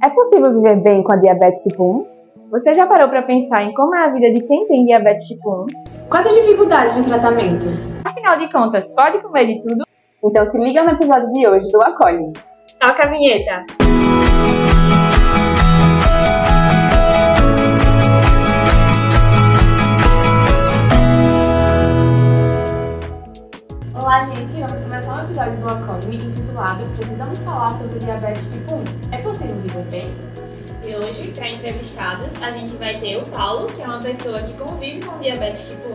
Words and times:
É 0.00 0.08
possível 0.10 0.52
viver 0.52 0.76
bem 0.76 1.02
com 1.02 1.12
a 1.12 1.16
diabetes 1.16 1.60
tipo 1.60 1.82
1? 1.82 2.50
Você 2.52 2.72
já 2.72 2.86
parou 2.86 3.08
para 3.08 3.22
pensar 3.22 3.64
em 3.64 3.74
como 3.74 3.96
é 3.96 4.04
a 4.04 4.10
vida 4.12 4.32
de 4.32 4.46
quem 4.46 4.64
tem 4.68 4.86
diabetes 4.86 5.26
tipo 5.26 5.64
1? 5.64 5.66
Quais 6.08 6.24
as 6.24 6.34
dificuldades 6.36 6.96
no 6.96 7.02
tratamento? 7.02 7.66
Afinal 8.04 8.36
de 8.36 8.52
contas, 8.52 8.88
pode 8.90 9.20
comer 9.20 9.46
de 9.46 9.62
tudo? 9.62 9.84
Então 10.22 10.48
se 10.52 10.56
liga 10.56 10.84
no 10.84 10.90
episódio 10.90 11.32
de 11.32 11.48
hoje 11.48 11.68
do 11.72 11.82
Acolhe. 11.82 12.32
Toca 12.78 13.06
a 13.06 13.10
vinheta! 13.10 13.66
Olá, 23.94 24.22
gente! 24.26 24.48
Um 25.18 25.24
episódio 25.24 25.56
do 25.56 25.68
Acolhe 25.68 26.16
intitulado 26.16 26.84
Precisamos 26.96 27.40
falar 27.40 27.74
sobre 27.74 27.98
diabetes 27.98 28.44
tipo 28.52 28.76
1. 28.76 28.84
É 29.10 29.18
possível 29.18 29.56
viver 29.56 29.84
bem? 29.90 30.14
E 30.86 30.94
hoje, 30.94 31.32
para 31.34 31.48
entrevistadas, 31.48 32.40
a 32.40 32.52
gente 32.52 32.76
vai 32.76 33.00
ter 33.00 33.16
o 33.16 33.26
Paulo, 33.26 33.66
que 33.66 33.82
é 33.82 33.84
uma 33.84 33.98
pessoa 33.98 34.40
que 34.40 34.52
convive 34.52 35.04
com 35.04 35.18
diabetes 35.18 35.70
tipo 35.70 35.88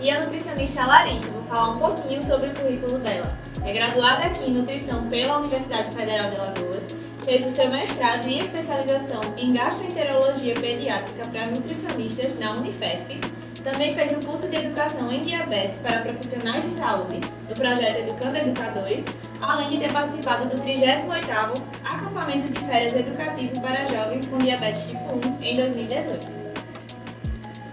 1, 0.00 0.04
e 0.04 0.10
a 0.10 0.20
nutricionista 0.20 0.86
Larissa. 0.86 1.26
Vou 1.26 1.42
falar 1.42 1.68
um 1.68 1.78
pouquinho 1.78 2.22
sobre 2.22 2.48
o 2.48 2.54
currículo 2.54 2.98
dela. 3.00 3.36
É 3.62 3.74
graduada 3.74 4.24
aqui 4.24 4.48
em 4.48 4.54
nutrição 4.54 5.06
pela 5.08 5.36
Universidade 5.36 5.94
Federal 5.94 6.30
de 6.30 6.36
Alagoas, 6.36 6.96
fez 7.26 7.46
o 7.46 7.50
seu 7.50 7.68
mestrado 7.68 8.26
e 8.26 8.38
especialização 8.38 9.20
em 9.36 9.52
gastroenterologia 9.52 10.54
pediátrica 10.54 11.28
para 11.28 11.46
nutricionistas 11.46 12.38
na 12.38 12.52
Unifesp 12.52 13.20
também 13.62 13.94
fez 13.94 14.12
um 14.12 14.20
curso 14.20 14.48
de 14.48 14.56
educação 14.56 15.10
em 15.10 15.22
diabetes 15.22 15.80
para 15.80 16.00
profissionais 16.00 16.62
de 16.62 16.70
saúde 16.70 17.20
do 17.48 17.54
projeto 17.54 17.98
Educando 17.98 18.36
Educadores, 18.38 19.04
além 19.40 19.70
de 19.70 19.78
ter 19.78 19.92
participado 19.92 20.46
do 20.46 20.60
38º 20.62 21.62
Acampamento 21.84 22.52
de 22.52 22.60
Férias 22.60 22.94
Educativo 22.94 23.60
para 23.60 23.86
Jovens 23.86 24.26
com 24.26 24.38
Diabetes 24.38 24.88
Tipo 24.88 25.14
1 25.40 25.42
em 25.42 25.54
2018. 25.54 26.42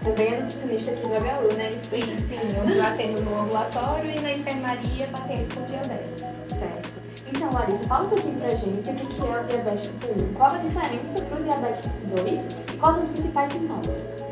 Também 0.04 0.32
é 0.32 0.40
nutricionista 0.40 0.92
aqui 0.92 1.02
no 1.02 1.14
HU, 1.14 1.54
né? 1.56 1.76
Sim, 1.82 2.00
sim. 2.00 2.74
Eu 2.74 2.82
atendo 2.82 3.22
no 3.22 3.42
ambulatório 3.42 4.10
e 4.10 4.20
na 4.20 4.32
enfermaria 4.32 5.06
pacientes 5.08 5.52
com 5.52 5.62
diabetes. 5.64 6.24
Certo. 6.48 6.88
Então, 7.26 7.50
Larissa, 7.52 7.84
fala 7.84 8.06
um 8.06 8.08
pouquinho 8.08 8.40
pra 8.40 8.50
gente 8.50 8.90
o 8.90 8.94
que 8.94 9.20
é 9.20 9.24
o 9.24 9.44
diabetes 9.44 9.82
tipo 9.84 10.06
1. 10.06 10.34
Qual 10.34 10.54
a 10.54 10.58
diferença 10.58 11.22
para 11.24 11.38
o 11.38 11.44
diabetes 11.44 11.82
tipo 11.82 12.22
2 12.22 12.46
e 12.72 12.76
quais 12.78 12.98
os 12.98 13.08
principais 13.10 13.52
sintomas? 13.52 14.29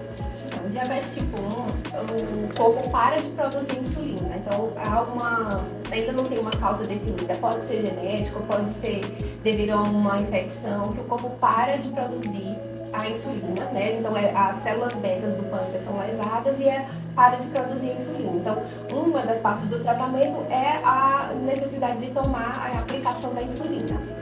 O 0.69 0.71
diabetes 0.71 1.15
tipo 1.15 1.39
1, 1.39 2.45
o 2.45 2.55
corpo 2.55 2.91
para 2.91 3.17
de 3.17 3.31
produzir 3.31 3.79
insulina. 3.79 4.37
Então, 4.37 4.71
há 4.77 5.01
uma, 5.01 5.65
ainda 5.91 6.13
não 6.13 6.25
tem 6.29 6.39
uma 6.39 6.51
causa 6.51 6.85
definida. 6.85 7.35
Pode 7.37 7.65
ser 7.65 7.81
genético, 7.81 8.43
pode 8.43 8.71
ser 8.71 9.01
devido 9.43 9.71
a 9.71 9.81
uma 9.81 10.19
infecção, 10.19 10.93
que 10.93 11.01
o 11.01 11.05
corpo 11.05 11.31
para 11.41 11.79
de 11.79 11.89
produzir 11.89 12.55
a 12.93 13.09
insulina, 13.09 13.65
né? 13.73 13.99
Então, 13.99 14.15
é, 14.15 14.31
as 14.37 14.63
células 14.63 14.95
betas 14.97 15.37
do 15.37 15.45
pâncreas 15.45 15.81
são 15.81 15.99
lesadas 15.99 16.61
e 16.61 16.69
é, 16.69 16.87
para 17.15 17.37
de 17.37 17.47
produzir 17.47 17.93
insulina. 17.93 18.33
Então, 18.35 18.63
uma 18.93 19.23
das 19.23 19.39
partes 19.39 19.67
do 19.71 19.83
tratamento 19.83 20.45
é 20.51 20.81
a 20.85 21.33
necessidade 21.47 22.05
de 22.05 22.13
tomar 22.13 22.53
a 22.59 22.81
aplicação 22.81 23.33
da 23.33 23.41
insulina. 23.43 24.18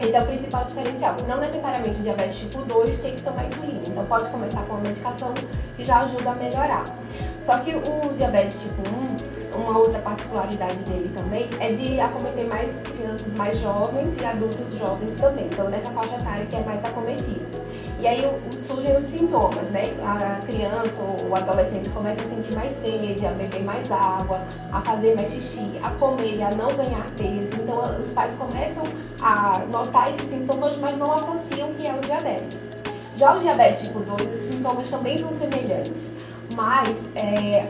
Esse 0.00 0.14
é 0.14 0.20
o 0.20 0.26
principal 0.26 0.64
diferencial. 0.64 1.16
Não 1.26 1.40
necessariamente 1.40 1.98
o 1.98 2.02
diabetes 2.02 2.38
tipo 2.38 2.62
2 2.62 3.00
tem 3.00 3.16
que 3.16 3.22
tomar 3.22 3.46
insulina. 3.46 3.82
Então 3.86 4.04
pode 4.04 4.30
começar 4.30 4.62
com 4.62 4.74
uma 4.74 4.80
medicação 4.80 5.34
que 5.76 5.84
já 5.84 6.00
ajuda 6.00 6.30
a 6.30 6.34
melhorar. 6.34 6.84
Só 7.44 7.58
que 7.58 7.74
o 7.74 8.14
diabetes 8.14 8.60
tipo 8.62 8.82
1, 9.56 9.60
uma 9.60 9.78
outra 9.78 9.98
particularidade 9.98 10.76
dele 10.84 11.10
também 11.16 11.50
é 11.58 11.72
de 11.72 11.98
acometer 12.00 12.46
mais 12.46 12.78
crianças 13.18 13.34
mais 13.34 13.58
jovens 13.58 14.14
e 14.20 14.24
adultos 14.24 14.78
jovens 14.78 15.16
também. 15.16 15.46
Então 15.46 15.68
nessa 15.68 15.90
faixa 15.90 16.16
etária 16.16 16.46
que 16.46 16.56
é 16.56 16.62
mais 16.62 16.84
acometida. 16.84 17.46
E 18.00 18.06
aí 18.06 18.20
surgem 18.64 18.96
os 18.96 19.04
sintomas, 19.04 19.68
né? 19.70 19.84
A 20.02 20.40
criança 20.46 21.02
ou 21.02 21.30
o 21.30 21.34
adolescente 21.34 21.88
começa 21.90 22.20
a 22.22 22.28
sentir 22.28 22.54
mais 22.54 22.72
sede, 22.80 23.26
a 23.26 23.32
beber 23.32 23.62
mais 23.62 23.90
água, 23.90 24.40
a 24.72 24.80
fazer 24.80 25.16
mais 25.16 25.32
xixi, 25.32 25.72
a 25.82 25.90
comer, 25.90 26.42
a 26.42 26.50
não 26.54 26.68
ganhar 26.68 27.10
peso. 27.16 27.60
Então 27.60 28.00
os 28.00 28.10
pais 28.10 28.34
começam 28.36 28.84
a 29.20 29.60
notar 29.70 30.10
esses 30.10 30.30
sintomas, 30.30 30.76
mas 30.78 30.96
não 30.96 31.12
associam 31.12 31.72
que 31.74 31.88
é 31.88 31.92
o 31.92 32.00
diabetes. 32.00 32.58
Já 33.16 33.34
o 33.34 33.40
diabetes 33.40 33.82
tipo 33.82 33.98
2, 33.98 34.32
os 34.32 34.38
sintomas 34.38 34.88
também 34.88 35.18
são 35.18 35.32
semelhantes 35.32 36.08
mas 36.58 37.08
é, 37.14 37.68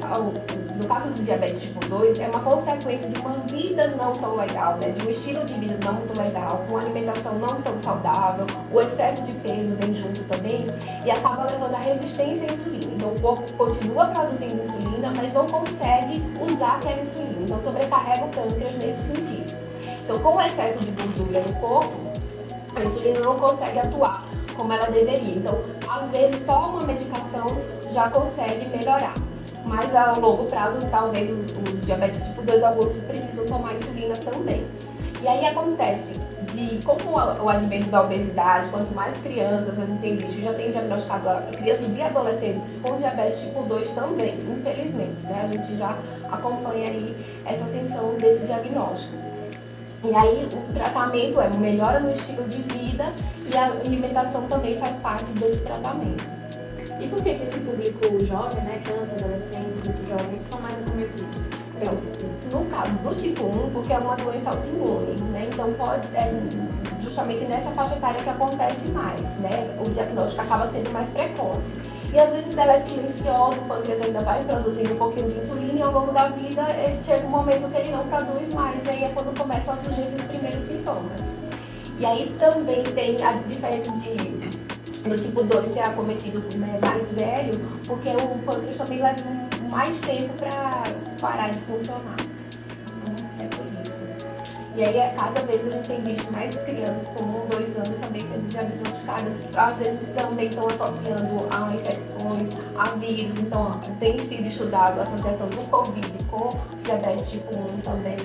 no 0.74 0.88
caso 0.88 1.10
do 1.10 1.22
diabetes 1.22 1.60
tipo 1.60 1.86
2, 1.88 2.20
é 2.20 2.28
uma 2.28 2.40
consequência 2.40 3.06
de 3.06 3.20
uma 3.20 3.34
vida 3.40 3.88
não 3.88 4.14
tão 4.14 4.34
legal, 4.34 4.78
né? 4.78 4.88
de 4.92 5.06
um 5.06 5.10
estilo 5.10 5.44
de 5.44 5.52
vida 5.52 5.78
não 5.84 5.92
muito 5.92 6.18
legal, 6.18 6.64
com 6.66 6.78
alimentação 6.78 7.38
não 7.38 7.60
tão 7.60 7.78
saudável, 7.78 8.46
o 8.72 8.80
excesso 8.80 9.22
de 9.24 9.32
peso 9.32 9.76
vem 9.78 9.94
junto 9.94 10.24
também 10.24 10.66
e 11.04 11.10
acaba 11.10 11.42
levando 11.42 11.74
à 11.74 11.78
resistência 11.80 12.46
à 12.50 12.54
insulina. 12.54 12.94
Então 12.96 13.10
o 13.10 13.20
corpo 13.20 13.52
continua 13.58 14.06
produzindo 14.06 14.62
insulina, 14.62 15.12
mas 15.14 15.34
não 15.34 15.46
consegue 15.46 16.24
usar 16.40 16.76
aquela 16.76 17.02
insulina, 17.02 17.42
então 17.42 17.60
sobrecarrega 17.60 18.24
o 18.24 18.28
pâncreas 18.30 18.74
nesse 18.76 19.02
sentido. 19.02 19.54
Então 20.02 20.18
com 20.20 20.34
o 20.34 20.40
excesso 20.40 20.78
de 20.78 20.90
gordura 20.92 21.40
no 21.40 21.54
corpo, 21.56 21.92
a 22.74 22.82
insulina 22.82 23.20
não 23.20 23.38
consegue 23.38 23.80
atuar 23.80 24.24
como 24.56 24.72
ela 24.72 24.90
deveria. 24.90 25.36
Então, 25.36 25.62
às 25.88 26.10
vezes, 26.10 26.44
só 26.44 26.70
uma 26.70 26.82
medicação 26.84 27.46
já 27.90 28.10
consegue 28.10 28.66
melhorar. 28.68 29.14
Mas 29.64 29.94
a 29.94 30.12
longo 30.12 30.46
prazo, 30.46 30.86
talvez 30.90 31.30
os, 31.30 31.52
os 31.52 31.86
diabetes 31.86 32.24
tipo 32.24 32.42
2 32.42 32.62
alguns 32.62 32.94
precisam 33.04 33.44
tomar 33.46 33.74
insulina 33.74 34.14
também. 34.16 34.66
E 35.20 35.28
aí 35.28 35.44
acontece 35.46 36.18
de 36.54 36.84
como 36.84 37.10
o 37.10 37.48
advento 37.48 37.88
da 37.88 38.02
obesidade, 38.02 38.68
quanto 38.70 38.94
mais 38.94 39.18
crianças 39.18 39.78
a 39.78 39.84
gente 39.84 40.00
tem 40.00 40.16
visto, 40.16 40.40
já 40.40 40.52
tem 40.54 40.70
diagnosticado 40.70 41.56
crianças 41.56 41.96
e 41.96 42.02
adolescentes 42.02 42.80
com 42.82 42.96
diabetes 42.96 43.40
tipo 43.40 43.62
2 43.62 43.90
também, 43.92 44.34
infelizmente, 44.34 45.20
né? 45.24 45.42
A 45.44 45.46
gente 45.46 45.76
já 45.76 45.96
acompanha 46.30 46.88
aí 46.88 47.16
essa 47.44 47.64
ascensão 47.64 48.14
desse 48.14 48.46
diagnóstico. 48.46 49.16
E 50.04 50.14
aí 50.14 50.48
o 50.52 50.72
tratamento 50.72 51.40
é 51.40 51.48
melhora 51.58 52.00
no 52.00 52.12
estilo 52.12 52.44
de 52.48 52.62
vida 52.62 53.12
e 53.52 53.56
a 53.56 53.66
alimentação 53.66 54.46
também 54.46 54.78
faz 54.78 54.96
parte 54.98 55.24
desse 55.32 55.60
tratamento. 55.62 56.37
E 57.00 57.06
por 57.06 57.22
que, 57.22 57.34
que 57.34 57.44
esse 57.44 57.60
público 57.60 58.24
jovem, 58.24 58.60
né, 58.64 58.80
criança, 58.84 59.14
adolescente, 59.14 59.70
muito 59.84 60.08
jovem, 60.08 60.40
são 60.50 60.60
mais 60.60 60.74
acometidos? 60.78 61.46
Então, 61.80 61.96
no 62.52 62.64
caso 62.70 62.92
do 62.92 63.14
tipo 63.14 63.46
1, 63.46 63.70
porque 63.70 63.92
é 63.92 63.98
uma 63.98 64.16
doença 64.16 64.50
autoimune, 64.50 65.20
né? 65.30 65.48
Então 65.52 65.72
pode 65.74 66.08
é 66.16 66.32
justamente 67.00 67.44
nessa 67.44 67.70
faixa 67.70 67.94
etária 67.94 68.20
que 68.20 68.28
acontece 68.28 68.88
mais, 68.88 69.20
né? 69.38 69.78
O 69.86 69.88
diagnóstico 69.90 70.42
acaba 70.42 70.68
sendo 70.68 70.90
mais 70.90 71.08
precoce. 71.10 71.72
E 72.12 72.18
às 72.18 72.32
vezes 72.32 72.56
ela 72.56 72.72
é 72.72 72.80
silenciosa, 72.80 73.60
o 73.60 73.64
pâncreas 73.66 74.02
ainda 74.02 74.20
vai 74.20 74.42
produzindo 74.44 74.94
um 74.94 74.96
pouquinho 74.96 75.30
de 75.30 75.38
insulina 75.38 75.78
e 75.78 75.82
ao 75.82 75.92
longo 75.92 76.10
da 76.10 76.28
vida 76.28 76.66
chega 77.02 77.24
um 77.26 77.30
momento 77.30 77.70
que 77.70 77.76
ele 77.76 77.90
não 77.90 78.08
produz 78.08 78.52
mais, 78.54 78.84
e 78.86 78.88
aí 78.88 79.04
é 79.04 79.08
quando 79.10 79.38
começam 79.38 79.74
a 79.74 79.76
surgir 79.76 80.02
esses 80.02 80.22
primeiros 80.22 80.64
sintomas. 80.64 81.20
E 82.00 82.06
aí 82.06 82.34
também 82.38 82.82
tem 82.82 83.22
a 83.22 83.32
diferença 83.32 83.92
de 83.92 84.37
no 85.08 85.18
tipo 85.18 85.42
2 85.42 85.68
ser 85.68 85.80
acometido 85.80 86.40
né, 86.58 86.78
mais 86.80 87.14
velho, 87.14 87.58
porque 87.86 88.10
o 88.10 88.38
pâncreas 88.44 88.76
também 88.76 89.02
leva 89.02 89.24
mais 89.68 90.00
tempo 90.00 90.32
para 90.34 90.84
parar 91.20 91.50
de 91.50 91.58
funcionar. 91.60 92.16
É 93.40 93.44
por 93.44 93.66
isso. 93.82 94.04
E 94.76 94.84
aí, 94.84 94.96
é, 94.96 95.14
cada 95.16 95.40
vez 95.40 95.66
a 95.66 95.70
gente 95.70 95.88
tem 95.88 96.00
visto 96.02 96.30
mais 96.30 96.54
crianças 96.56 97.08
com 97.16 97.24
um, 97.24 97.48
dois 97.48 97.76
anos 97.76 97.98
também 97.98 98.20
sendo 98.20 98.48
diagnosticadas. 98.48 99.56
Às 99.56 99.78
vezes 99.78 100.00
também 100.16 100.48
estão 100.48 100.66
associando 100.66 101.48
a 101.50 101.74
infecções, 101.74 102.54
a 102.76 102.84
vírus. 102.96 103.38
Então, 103.38 103.80
tem 103.98 104.18
sido 104.18 104.46
estudado 104.46 105.00
a 105.00 105.02
associação 105.02 105.48
do 105.48 105.68
Covid 105.70 106.24
com 106.30 106.50
diabetes 106.84 107.30
tipo 107.30 107.58
1 107.58 107.80
também. 107.80 108.18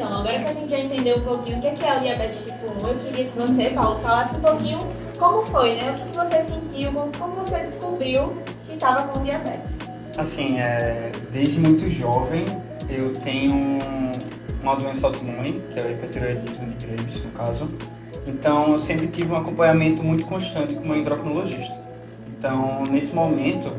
Então, 0.00 0.18
agora 0.18 0.38
que 0.38 0.48
a 0.48 0.52
gente 0.54 0.70
já 0.70 0.78
entendeu 0.78 1.18
um 1.18 1.20
pouquinho 1.20 1.58
o 1.58 1.60
que 1.60 1.66
é, 1.84 1.88
é 1.88 1.98
o 1.98 2.00
diabetes 2.00 2.46
tipo 2.46 2.86
1, 2.86 2.88
eu 2.88 2.98
queria 3.00 3.24
que 3.26 3.38
você, 3.38 3.68
Paulo, 3.68 4.00
falasse 4.00 4.34
um 4.34 4.40
pouquinho 4.40 4.78
como 5.18 5.42
foi, 5.42 5.74
né? 5.74 5.90
O 5.90 6.08
que 6.08 6.16
você 6.16 6.40
sentiu, 6.40 6.90
como 7.18 7.34
você 7.34 7.58
descobriu 7.58 8.32
que 8.64 8.72
estava 8.72 9.08
com 9.08 9.22
diabetes. 9.22 9.76
Assim, 10.16 10.58
é, 10.58 11.12
desde 11.30 11.60
muito 11.60 11.90
jovem 11.90 12.46
eu 12.88 13.12
tenho 13.12 13.78
uma 14.62 14.74
doença 14.74 15.06
autoimune, 15.06 15.60
que 15.70 15.78
é 15.78 15.84
o 15.84 15.90
hipertireoidismo 15.90 16.66
de 16.68 16.86
Graves, 16.86 17.22
no 17.22 17.30
caso. 17.32 17.70
Então, 18.26 18.72
eu 18.72 18.78
sempre 18.78 19.06
tive 19.06 19.30
um 19.30 19.36
acompanhamento 19.36 20.02
muito 20.02 20.24
constante 20.24 20.76
com 20.76 20.80
o 20.80 20.86
meu 20.86 20.96
endocrinologista. 20.96 21.78
Então, 22.26 22.84
nesse 22.84 23.14
momento, 23.14 23.70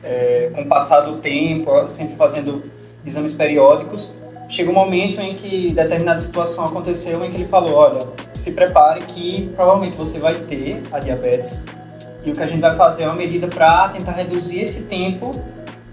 é, 0.00 0.52
com 0.54 0.62
o 0.62 0.66
passar 0.66 1.00
do 1.00 1.16
tempo, 1.16 1.88
sempre 1.88 2.14
fazendo 2.14 2.62
exames 3.04 3.34
periódicos, 3.34 4.14
chega 4.50 4.68
um 4.68 4.74
momento 4.74 5.20
em 5.20 5.36
que 5.36 5.72
determinada 5.72 6.18
situação 6.18 6.66
aconteceu 6.66 7.24
em 7.24 7.30
que 7.30 7.36
ele 7.36 7.46
falou, 7.46 7.74
olha, 7.74 8.00
se 8.34 8.50
prepare 8.50 9.00
que 9.02 9.48
provavelmente 9.54 9.96
você 9.96 10.18
vai 10.18 10.34
ter 10.34 10.82
a 10.90 10.98
diabetes 10.98 11.64
e 12.24 12.30
o 12.30 12.34
que 12.34 12.42
a 12.42 12.46
gente 12.46 12.60
vai 12.60 12.76
fazer 12.76 13.04
é 13.04 13.06
uma 13.06 13.14
medida 13.14 13.46
para 13.46 13.88
tentar 13.90 14.12
reduzir 14.12 14.60
esse 14.60 14.82
tempo 14.82 15.30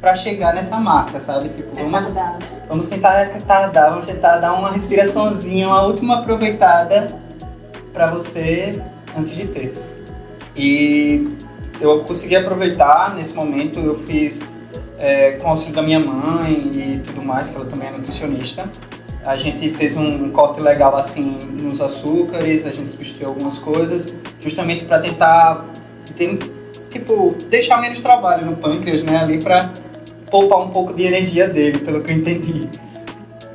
para 0.01 0.15
chegar 0.15 0.54
nessa 0.54 0.80
marca, 0.80 1.19
sabe? 1.19 1.50
Tipo, 1.50 1.75
vamos, 1.75 2.09
né? 2.09 2.39
vamos 2.68 2.89
tentar 2.89 3.24
retardar, 3.25 3.92
vamos 3.92 4.07
tentar 4.07 4.38
dar 4.38 4.54
uma 4.54 4.71
respiraçãozinha, 4.71 5.68
uma 5.68 5.83
última 5.83 6.19
aproveitada 6.19 7.07
para 7.94 8.07
você 8.07 8.81
antes 9.18 9.36
de 9.36 9.48
ter. 9.48 9.74
E 10.56 11.30
eu 11.80 12.04
consegui 12.04 12.36
aproveitar 12.36 13.13
nesse 13.15 13.36
momento, 13.36 13.80
eu 13.80 14.00
fiz 14.00 14.42
é, 14.97 15.33
com 15.33 15.47
o 15.47 15.51
auxílio 15.51 15.75
da 15.75 15.81
minha 15.81 15.99
mãe 15.99 16.51
e 16.51 17.01
tudo 17.05 17.21
mais, 17.21 17.49
que 17.49 17.55
ela 17.55 17.65
também 17.65 17.89
é 17.89 17.91
nutricionista. 17.91 18.69
A 19.23 19.35
gente 19.35 19.73
fez 19.73 19.97
um 19.97 20.29
corte 20.29 20.59
legal 20.59 20.95
assim 20.95 21.39
nos 21.51 21.81
açúcares, 21.81 22.65
a 22.65 22.71
gente 22.71 22.89
substituiu 22.89 23.27
algumas 23.29 23.59
coisas, 23.59 24.15
justamente 24.39 24.85
para 24.85 24.99
tentar 24.99 25.65
ter, 26.15 26.38
tipo, 26.89 27.35
deixar 27.49 27.81
menos 27.81 27.99
trabalho 27.99 28.45
no 28.45 28.55
pâncreas, 28.55 29.03
né, 29.03 29.17
ali 29.17 29.38
para 29.38 29.71
poupar 30.31 30.59
um 30.59 30.69
pouco 30.69 30.94
de 30.94 31.03
energia 31.03 31.47
dele, 31.47 31.79
pelo 31.79 32.01
que 32.01 32.11
eu 32.11 32.15
entendi. 32.15 32.69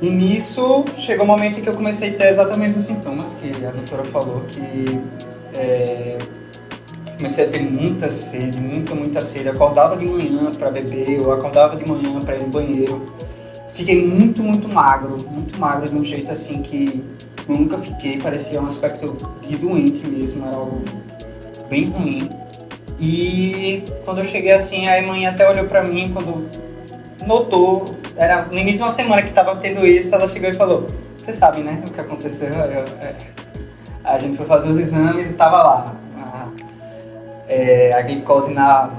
E 0.01 0.09
nisso 0.09 0.83
chegou 0.97 1.25
o 1.25 1.29
um 1.29 1.31
momento 1.31 1.59
em 1.59 1.63
que 1.63 1.69
eu 1.69 1.73
comecei 1.73 2.09
a 2.09 2.13
ter 2.13 2.27
exatamente 2.27 2.77
os 2.77 2.83
sintomas 2.83 3.35
que 3.35 3.65
a 3.65 3.71
doutora 3.71 4.03
falou, 4.03 4.41
que 4.49 4.99
é, 5.55 6.17
comecei 7.17 7.45
a 7.45 7.49
ter 7.49 7.61
muita 7.61 8.09
sede, 8.09 8.59
muita, 8.59 8.95
muita 8.95 9.21
sede. 9.21 9.49
Acordava 9.49 9.97
de 9.97 10.05
manhã 10.05 10.51
para 10.51 10.69
beber, 10.69 11.19
eu 11.19 11.31
acordava 11.31 11.75
de 11.75 11.89
manhã 11.89 12.19
para 12.19 12.35
ir 12.35 12.43
no 12.43 12.47
banheiro. 12.47 13.13
Fiquei 13.73 14.05
muito, 14.05 14.43
muito 14.43 14.69
magro, 14.69 15.17
muito 15.31 15.59
magro 15.59 15.89
de 15.89 15.95
um 15.95 16.03
jeito 16.03 16.31
assim 16.31 16.61
que 16.61 17.03
eu 17.47 17.55
nunca 17.55 17.77
fiquei, 17.77 18.17
parecia 18.19 18.61
um 18.61 18.65
aspecto 18.65 19.15
de 19.41 19.57
doente 19.57 20.05
mesmo, 20.07 20.45
era 20.45 20.55
algo 20.55 20.83
bem 21.69 21.85
ruim. 21.85 22.29
E 22.99 23.83
quando 24.05 24.19
eu 24.19 24.25
cheguei 24.25 24.51
assim, 24.51 24.87
a 24.87 25.01
mãe 25.01 25.25
até 25.25 25.49
olhou 25.49 25.65
para 25.65 25.83
mim 25.83 26.11
quando 26.13 26.47
notou, 27.25 27.85
era 28.15 28.45
no 28.45 28.57
início 28.57 28.77
de 28.77 28.83
uma 28.83 28.91
semana 28.91 29.21
que 29.21 29.29
estava 29.29 29.55
tendo 29.55 29.85
isso, 29.85 30.13
ela 30.13 30.29
chegou 30.29 30.49
e 30.49 30.53
falou: 30.53 30.87
Você 31.17 31.33
sabe, 31.33 31.61
né, 31.61 31.81
o 31.87 31.91
que 31.91 31.99
aconteceu? 31.99 32.49
Eu, 32.49 32.85
é. 33.01 33.15
A 34.03 34.19
gente 34.19 34.37
foi 34.37 34.45
fazer 34.45 34.69
os 34.69 34.77
exames 34.77 35.29
e 35.29 35.31
estava 35.31 35.63
lá. 35.63 35.95
A, 37.47 37.51
é, 37.51 37.93
a 37.93 38.01
glicose 38.01 38.53
na, 38.53 38.89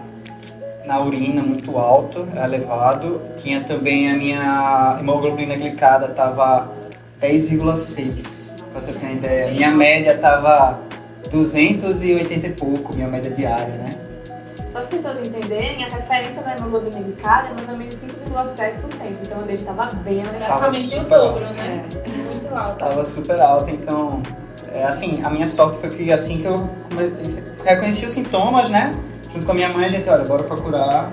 na 0.85 1.01
urina 1.01 1.43
muito 1.43 1.79
alto, 1.79 2.29
elevado. 2.37 3.21
Tinha 3.37 3.63
também 3.63 4.11
a 4.11 4.15
minha 4.15 4.97
hemoglobina 5.01 5.57
glicada, 5.57 6.07
estava 6.07 6.69
10,6, 7.21 8.63
para 8.73 8.81
você 8.81 8.93
ter 8.93 9.07
uma 9.07 9.13
ideia. 9.13 9.51
Minha 9.53 9.71
média 9.71 10.15
estava 10.15 10.79
280 11.31 12.47
e 12.47 12.51
pouco, 12.53 12.95
minha 12.95 13.09
média 13.09 13.31
diária, 13.31 13.75
né? 13.75 13.91
Só 14.73 14.81
para 14.81 14.83
as 14.83 14.89
pessoas 14.89 15.29
entenderem, 15.29 15.85
a 15.85 15.89
referência 15.89 16.43
da 16.43 16.57
hemoglobina 16.57 17.01
glicada 17.01 17.49
é 17.49 17.53
mais 17.53 17.69
ou 17.69 17.77
menos 17.77 17.95
5,7%. 17.95 19.19
Então 19.23 19.39
a 19.39 19.43
dele 19.43 19.59
estava 19.59 19.87
bem 19.87 20.19
elevado. 20.19 20.59
Praticamente 20.59 20.97
o 20.97 21.05
dobro, 21.05 21.45
né? 21.53 21.85
É. 22.05 22.09
Muito 22.09 22.55
alto. 22.55 22.79
Tava 22.79 23.05
super 23.05 23.41
alta, 23.41 23.71
então... 23.71 24.21
É, 24.75 24.85
assim, 24.85 25.21
a 25.23 25.31
minha 25.31 25.47
sorte 25.47 25.79
foi 25.79 25.89
que 25.89 26.13
assim 26.13 26.41
que 26.41 26.47
eu 26.47 26.69
reconheci 27.65 28.05
os 28.05 28.11
sintomas, 28.11 28.69
né? 28.69 28.93
Junto 29.33 29.47
com 29.47 29.53
a 29.53 29.55
minha 29.55 29.69
mãe, 29.69 29.85
a 29.85 29.89
gente, 29.89 30.09
olha, 30.09 30.25
bora 30.25 30.43
procurar 30.43 31.13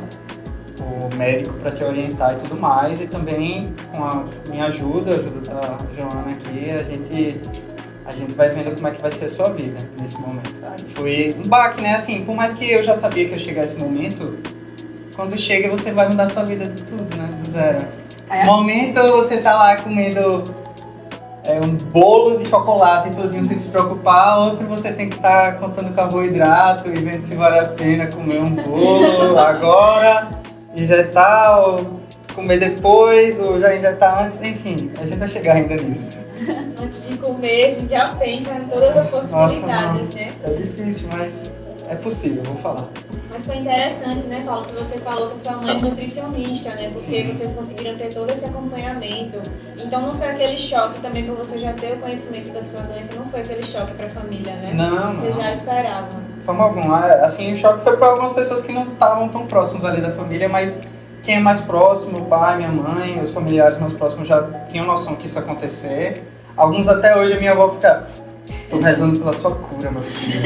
o 0.79 1.15
médico 1.15 1.53
para 1.59 1.69
te 1.69 1.83
orientar 1.83 2.33
e 2.33 2.37
tudo 2.37 2.59
mais. 2.59 2.99
E 2.99 3.05
também 3.05 3.67
com 3.91 4.03
a 4.03 4.25
minha 4.49 4.65
ajuda, 4.65 5.11
a 5.11 5.13
ajuda 5.19 5.51
da 5.51 5.77
Joana 5.95 6.31
aqui, 6.31 6.71
a 6.71 6.83
gente 6.83 7.39
a 8.03 8.11
gente 8.11 8.33
vai 8.33 8.49
vendo 8.49 8.75
como 8.75 8.87
é 8.87 8.91
que 8.91 9.01
vai 9.01 9.11
ser 9.11 9.25
a 9.25 9.29
sua 9.29 9.49
vida 9.51 9.77
nesse 9.99 10.19
momento. 10.19 10.59
Tá? 10.59 10.75
Foi 10.95 11.35
um 11.37 11.47
baque, 11.47 11.81
né? 11.81 11.95
Assim, 11.95 12.25
por 12.25 12.35
mais 12.35 12.53
que 12.53 12.69
eu 12.69 12.83
já 12.83 12.95
sabia 12.95 13.25
que 13.25 13.31
ia 13.31 13.37
chegar 13.37 13.63
esse 13.63 13.77
momento, 13.77 14.39
quando 15.15 15.37
chega 15.37 15.69
você 15.69 15.91
vai 15.91 16.09
mudar 16.09 16.27
sua 16.29 16.43
vida 16.43 16.65
de 16.65 16.81
tudo, 16.81 17.15
né? 17.15 17.29
Do 17.43 17.51
zero. 17.51 17.85
É. 18.27 18.43
Momento 18.45 18.99
você 19.11 19.37
tá 19.37 19.53
lá 19.53 19.75
comendo 19.77 20.43
é, 21.51 21.59
um 21.59 21.75
bolo 21.75 22.37
de 22.37 22.47
chocolate 22.47 23.09
e 23.09 23.11
tudo 23.11 23.43
sem 23.43 23.57
se 23.57 23.67
preocupar, 23.67 24.39
outro 24.39 24.65
você 24.67 24.91
tem 24.91 25.09
que 25.09 25.17
estar 25.17 25.53
tá 25.53 25.57
contando 25.57 25.93
carboidrato 25.93 26.87
e 26.87 26.93
vendo 26.93 27.21
se 27.21 27.35
vale 27.35 27.59
a 27.59 27.67
pena 27.67 28.07
comer 28.07 28.41
um 28.41 28.51
bolo 28.51 29.37
agora, 29.39 30.29
injetar 30.75 31.59
ou 31.59 31.99
comer 32.33 32.59
depois, 32.59 33.41
ou 33.41 33.59
já 33.59 33.75
injetar 33.75 34.25
antes, 34.25 34.41
enfim, 34.41 34.91
a 35.01 35.05
gente 35.05 35.17
vai 35.17 35.27
chegar 35.27 35.55
ainda 35.55 35.75
nisso. 35.75 36.17
Antes 36.81 37.07
de 37.07 37.17
comer, 37.17 37.65
a 37.65 37.79
gente 37.79 37.91
já 37.91 38.07
pensa 38.15 38.55
em 38.55 38.63
todas 38.63 38.97
as 38.97 39.09
possibilidades, 39.09 39.61
Nossa, 39.61 40.17
né? 40.17 40.31
É 40.43 40.49
difícil, 40.53 41.09
mas 41.15 41.51
é 41.87 41.95
possível, 41.95 42.41
vou 42.43 42.55
falar. 42.55 42.87
Mas 43.31 43.45
foi 43.45 43.57
interessante, 43.57 44.27
né, 44.27 44.43
Paulo, 44.45 44.65
que 44.65 44.73
você 44.73 44.99
falou 44.99 45.29
que 45.29 45.37
sua 45.37 45.53
mãe 45.53 45.77
é 45.77 45.79
nutricionista, 45.79 46.69
né? 46.71 46.89
Porque 46.89 46.99
Sim. 46.99 47.31
vocês 47.31 47.53
conseguiram 47.53 47.95
ter 47.97 48.13
todo 48.13 48.29
esse 48.29 48.43
acompanhamento. 48.43 49.37
Então 49.77 50.01
não 50.01 50.11
foi 50.11 50.31
aquele 50.31 50.57
choque 50.57 50.99
também 50.99 51.23
para 51.23 51.35
você 51.35 51.57
já 51.57 51.71
ter 51.71 51.93
o 51.93 51.99
conhecimento 51.99 52.51
da 52.51 52.61
sua 52.61 52.81
doença, 52.81 53.13
não 53.15 53.25
foi 53.27 53.39
aquele 53.39 53.63
choque 53.63 53.93
para 53.93 54.07
a 54.07 54.09
família, 54.09 54.53
né? 54.53 54.73
Não, 54.73 55.13
Você 55.15 55.29
não. 55.29 55.41
já 55.41 55.51
esperava. 55.51 56.09
Forma 56.43 56.63
alguma. 56.65 57.07
É, 57.07 57.23
assim, 57.23 57.53
o 57.53 57.57
choque 57.57 57.83
foi 57.83 57.95
para 57.95 58.07
algumas 58.07 58.33
pessoas 58.33 58.61
que 58.65 58.73
não 58.73 58.83
estavam 58.83 59.29
tão 59.29 59.45
próximos 59.47 59.85
ali 59.85 60.01
da 60.01 60.11
família, 60.11 60.49
mas 60.49 60.77
quem 61.23 61.35
é 61.35 61.39
mais 61.39 61.61
próximo, 61.61 62.17
o 62.19 62.25
pai, 62.25 62.57
minha 62.57 62.69
mãe, 62.69 63.21
os 63.21 63.31
familiares 63.31 63.79
mais 63.79 63.93
próximos 63.93 64.27
já 64.27 64.43
tinham 64.69 64.85
noção 64.85 65.15
que 65.15 65.27
isso 65.27 65.37
ia 65.39 65.43
acontecer. 65.43 66.23
Alguns 66.57 66.89
até 66.89 67.15
hoje 67.15 67.33
a 67.33 67.37
minha 67.39 67.51
avó 67.53 67.69
fica, 67.69 68.07
tô 68.71 68.79
rezando 68.79 69.19
pela 69.19 69.33
sua 69.33 69.51
cura, 69.51 69.91
meu 69.91 70.01
filho. 70.01 70.41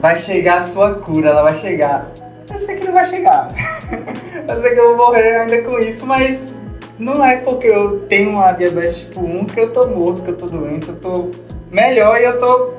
Vai 0.00 0.18
chegar 0.18 0.58
a 0.58 0.60
sua 0.60 0.94
cura, 0.94 1.30
ela 1.30 1.42
vai 1.42 1.54
chegar. 1.54 2.10
Eu 2.50 2.58
sei 2.58 2.76
que 2.76 2.86
não 2.86 2.92
vai 2.92 3.06
chegar. 3.06 3.48
Eu 4.48 4.62
sei 4.62 4.72
que 4.72 4.80
eu 4.80 4.96
vou 4.96 5.08
morrer 5.08 5.40
ainda 5.40 5.60
com 5.60 5.78
isso, 5.78 6.06
mas 6.06 6.56
não 6.98 7.22
é 7.22 7.36
porque 7.36 7.66
eu 7.66 8.00
tenho 8.06 8.30
uma 8.30 8.52
diabetes 8.52 9.00
tipo 9.00 9.20
1 9.20 9.44
que 9.44 9.60
eu 9.60 9.70
tô 9.70 9.88
morto, 9.88 10.22
que 10.22 10.30
eu 10.30 10.36
tô 10.36 10.46
doente, 10.46 10.88
eu 10.88 10.96
tô 10.96 11.30
melhor 11.70 12.18
e 12.18 12.24
eu 12.24 12.40
tô, 12.40 12.72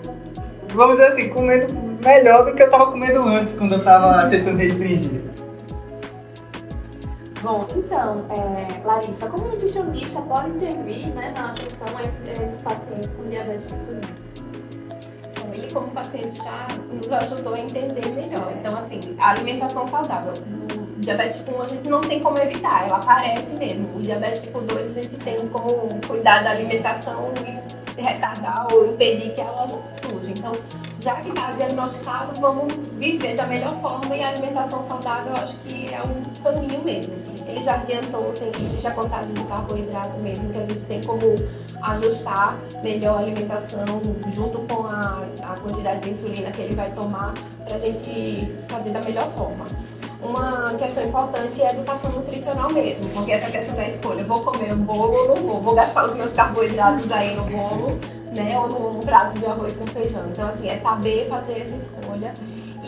vamos 0.73 0.97
dizer 0.97 1.09
assim, 1.09 1.29
comendo 1.29 1.71
melhor 2.03 2.43
do 2.43 2.55
que 2.55 2.63
eu 2.63 2.69
tava 2.71 2.87
comendo 2.87 3.21
antes, 3.21 3.53
quando 3.53 3.73
eu 3.73 3.83
tava 3.83 4.27
tentando 4.29 4.57
restringir. 4.57 5.21
Bom, 7.43 7.67
então, 7.75 8.25
é, 8.31 8.83
Larissa, 8.83 9.29
como 9.29 9.47
nutricionista 9.49 10.19
pode 10.21 10.49
intervir 10.49 11.13
né, 11.13 11.31
na 11.37 11.51
atenção 11.51 11.87
a 11.95 12.01
esses 12.01 12.59
pacientes 12.61 13.11
com 13.11 13.29
diabetes 13.29 13.67
tipo 13.67 13.91
1? 13.91 14.48
Como 15.73 15.91
paciente 15.91 16.37
já 16.37 16.67
nos 16.91 17.11
ajudou 17.11 17.53
a 17.53 17.59
entender 17.59 18.07
melhor. 18.09 18.51
Então, 18.57 18.77
assim, 18.79 18.99
a 19.19 19.31
alimentação 19.31 19.87
saudável. 19.87 20.33
O 20.97 21.01
diabetes 21.01 21.37
tipo 21.37 21.55
1 21.55 21.61
a 21.61 21.67
gente 21.67 21.87
não 21.87 22.01
tem 22.01 22.19
como 22.19 22.37
evitar, 22.39 22.87
ela 22.87 22.97
aparece 22.97 23.55
mesmo. 23.55 23.97
O 23.97 24.01
diabetes 24.01 24.41
tipo 24.41 24.59
2 24.61 24.97
a 24.97 25.01
gente 25.01 25.15
tem 25.17 25.37
como 25.47 25.99
cuidar 26.07 26.43
da 26.43 26.51
alimentação 26.51 27.31
e 27.97 28.01
retardar 28.01 28.67
ou 28.71 28.87
impedir 28.87 29.33
que 29.33 29.41
ela 29.41 29.67
surja. 29.67 30.31
Então, 30.31 30.53
já 30.99 31.13
que 31.15 31.29
está 31.29 31.51
diagnosticado, 31.51 32.39
vamos 32.41 32.73
viver 32.97 33.35
da 33.35 33.45
melhor 33.45 33.79
forma 33.81 34.15
e 34.15 34.23
a 34.23 34.29
alimentação 34.29 34.85
saudável 34.87 35.33
eu 35.35 35.43
acho 35.43 35.57
que 35.59 35.93
é 35.93 36.01
um 36.01 36.43
caminho 36.43 36.83
mesmo. 36.83 37.13
Ele 37.49 37.63
já 37.63 37.75
adiantou, 37.75 38.33
tem 38.33 38.51
existe 38.63 38.87
a 38.87 38.91
contagem 38.91 39.33
de 39.33 39.43
carboidrato 39.45 40.17
mesmo, 40.19 40.49
que 40.49 40.57
a 40.57 40.61
gente 40.61 40.85
tem 40.85 41.01
como 41.03 41.21
ajustar 41.81 42.57
melhor 42.83 43.17
a 43.17 43.19
alimentação 43.19 43.85
junto 44.31 44.59
com 44.59 44.85
a, 44.85 45.23
a 45.43 45.55
quantidade 45.59 46.01
de 46.01 46.11
insulina 46.11 46.51
que 46.51 46.61
ele 46.61 46.75
vai 46.75 46.91
tomar 46.91 47.33
para 47.65 47.77
a 47.77 47.79
gente 47.79 48.55
fazer 48.67 48.91
da 48.91 49.01
melhor 49.01 49.29
forma. 49.31 49.65
Uma 50.21 50.73
questão 50.75 51.03
importante 51.03 51.61
é 51.61 51.67
a 51.67 51.71
educação 51.71 52.11
nutricional 52.11 52.71
mesmo, 52.71 53.09
porque 53.09 53.31
essa 53.31 53.49
questão 53.49 53.75
da 53.75 53.87
escolha, 53.87 54.23
vou 54.25 54.41
comer 54.41 54.73
um 54.73 54.83
bolo 54.83 55.13
ou 55.13 55.27
não 55.29 55.35
vou, 55.37 55.61
vou 55.61 55.73
gastar 55.73 56.09
os 56.09 56.15
meus 56.15 56.33
carboidratos 56.33 57.09
aí 57.11 57.35
no 57.35 57.43
bolo 57.45 57.97
né? 58.35 58.57
Ou 58.59 58.93
num 58.93 58.99
prato 58.99 59.37
de 59.37 59.45
arroz 59.45 59.77
com 59.77 59.87
feijão. 59.87 60.23
Então, 60.31 60.47
assim, 60.49 60.67
é 60.67 60.79
saber 60.79 61.27
fazer 61.27 61.59
essa 61.59 61.75
escolha. 61.75 62.33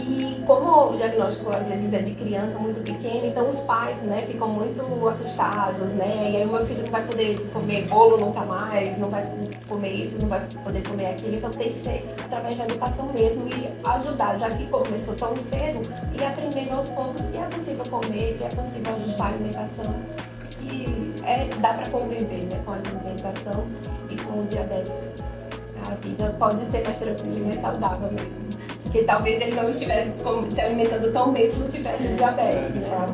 E 0.01 0.43
como 0.47 0.91
o 0.91 0.97
diagnóstico 0.97 1.51
às 1.51 1.67
vezes 1.67 1.93
é 1.93 1.99
de 1.99 2.13
criança 2.15 2.57
muito 2.57 2.81
pequena, 2.81 3.27
então 3.27 3.47
os 3.47 3.59
pais, 3.59 4.01
né, 4.01 4.23
ficam 4.27 4.47
muito 4.47 4.81
assustados, 5.07 5.91
né? 5.93 6.31
E 6.31 6.37
aí 6.37 6.45
o 6.45 6.51
meu 6.51 6.65
filho 6.65 6.83
não 6.83 6.91
vai 6.91 7.03
poder 7.05 7.39
comer 7.53 7.87
bolo 7.87 8.17
nunca 8.17 8.41
mais, 8.41 8.97
não 8.97 9.09
vai 9.09 9.23
comer 9.67 9.93
isso, 9.93 10.19
não 10.19 10.27
vai 10.27 10.41
poder 10.63 10.81
comer 10.87 11.07
aquilo. 11.07 11.35
Então 11.35 11.51
tem 11.51 11.71
que 11.71 11.77
ser 11.77 12.03
através 12.25 12.55
da 12.55 12.63
educação 12.63 13.05
mesmo 13.13 13.47
e 13.47 13.89
ajudar, 13.89 14.39
já 14.39 14.49
que 14.49 14.65
começou 14.67 15.13
tão 15.13 15.35
cedo, 15.35 15.81
e 16.19 16.23
aprendendo 16.23 16.73
aos 16.73 16.89
poucos 16.89 17.21
que 17.27 17.37
é 17.37 17.45
possível 17.45 17.85
comer, 17.89 18.37
que 18.37 18.43
é 18.43 18.49
possível 18.49 18.95
ajustar 18.95 19.27
a 19.27 19.29
alimentação, 19.29 19.95
que 20.49 21.13
é, 21.23 21.47
dá 21.59 21.75
para 21.75 21.89
conviver 21.89 22.47
né, 22.51 22.59
com 22.65 22.71
a 22.71 22.75
alimentação 22.75 23.67
e 24.09 24.15
com 24.15 24.39
o 24.39 24.47
diabetes 24.47 25.11
a 25.89 25.95
vida 25.95 26.35
pode 26.37 26.63
ser 26.65 26.83
mais 26.83 26.97
tranquila 26.97 27.37
e 27.37 27.41
mais 27.41 27.61
saudável 27.61 28.11
mesmo. 28.11 28.70
Porque 28.83 29.03
talvez 29.03 29.41
ele 29.41 29.55
não 29.55 29.69
estivesse 29.69 30.11
se 30.49 30.61
alimentando 30.61 31.11
tão 31.11 31.31
bem 31.31 31.47
se 31.47 31.57
não 31.57 31.67
tivesse 31.69 32.07
diabetes, 32.09 32.75
né? 32.75 33.13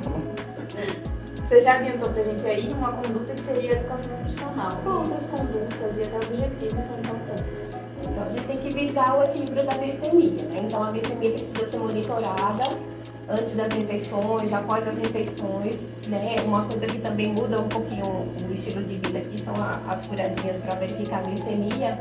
Você 1.48 1.62
já 1.62 1.76
adiantou 1.76 2.10
pra 2.10 2.24
gente 2.24 2.46
aí 2.46 2.68
uma 2.74 2.92
conduta 2.92 3.34
que 3.34 3.40
seria 3.40 3.70
a 3.70 3.74
educação 3.76 4.18
nutricional. 4.18 4.70
Qual 4.84 4.98
outras 5.00 5.26
condutas 5.28 5.98
e 5.98 6.02
até 6.02 6.18
objetivos 6.18 6.84
são 6.84 7.00
importantes? 7.00 7.66
Então, 8.02 8.24
a 8.26 8.30
gente 8.30 8.46
tem 8.48 8.58
que 8.58 8.70
visar 8.70 9.18
o 9.18 9.24
equilíbrio 9.24 9.66
da 9.66 9.78
glicemia, 9.78 10.46
né? 10.52 10.62
Então, 10.66 10.84
a 10.84 10.92
glicemia 10.92 11.32
precisa 11.32 11.72
ser 11.72 11.78
monitorada 11.78 12.64
antes 13.30 13.56
das 13.56 13.74
refeições, 13.74 14.54
após 14.54 14.88
as 14.88 14.98
refeições, 14.98 15.76
né? 16.08 16.36
Uma 16.46 16.66
coisa 16.66 16.86
que 16.86 17.00
também 17.00 17.34
muda 17.34 17.60
um 17.62 17.68
pouquinho 17.70 18.04
o 18.06 18.54
estilo 18.54 18.84
de 18.84 18.96
vida 18.96 19.20
aqui 19.20 19.40
são 19.40 19.54
as 19.88 20.06
furadinhas 20.06 20.58
para 20.60 20.76
verificar 20.76 21.20
a 21.20 21.22
glicemia. 21.22 22.00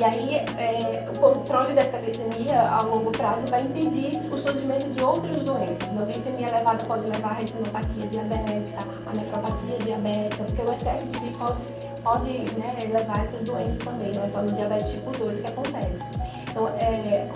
E 0.00 0.02
aí, 0.02 0.34
é, 0.56 1.04
o 1.10 1.20
controle 1.20 1.74
dessa 1.74 1.98
glicemia 1.98 2.58
a 2.58 2.82
longo 2.82 3.12
prazo 3.12 3.46
vai 3.48 3.64
impedir 3.64 4.16
o 4.32 4.38
surgimento 4.38 4.88
de 4.88 5.02
outras 5.02 5.42
doenças. 5.42 5.86
Uma 5.90 6.06
glicemia 6.06 6.48
elevada 6.48 6.82
pode 6.86 7.04
levar 7.06 7.32
a 7.32 7.34
retinopatia 7.34 8.06
diabética, 8.06 8.78
a 9.06 9.14
nefropatia 9.14 9.76
diabética, 9.84 10.44
porque 10.44 10.62
o 10.62 10.72
excesso 10.72 11.04
de 11.04 11.18
glicose 11.18 11.60
pode 12.02 12.30
né, 12.58 12.78
levar 12.90 13.18
a 13.18 13.24
essas 13.24 13.42
doenças 13.42 13.76
também, 13.76 14.10
não 14.14 14.24
é 14.24 14.28
só 14.28 14.40
no 14.40 14.50
diabetes 14.50 14.90
tipo 14.90 15.10
2 15.10 15.38
que 15.38 15.46
acontece. 15.46 16.04
Então, 16.50 16.68
é, 16.68 17.28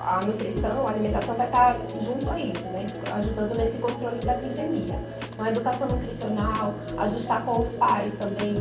a 0.00 0.24
nutrição, 0.24 0.86
a 0.86 0.90
alimentação 0.90 1.34
vai 1.34 1.46
estar 1.46 1.76
junto 2.00 2.30
a 2.30 2.40
isso, 2.40 2.68
né? 2.68 2.86
ajudando 3.18 3.54
nesse 3.54 3.76
controle 3.76 4.18
da 4.20 4.32
glicemia. 4.32 4.98
Então, 5.30 5.44
a 5.44 5.50
educação 5.50 5.86
nutricional, 5.86 6.72
ajustar 6.96 7.44
com 7.44 7.60
os 7.60 7.68
pais 7.72 8.14
também 8.14 8.54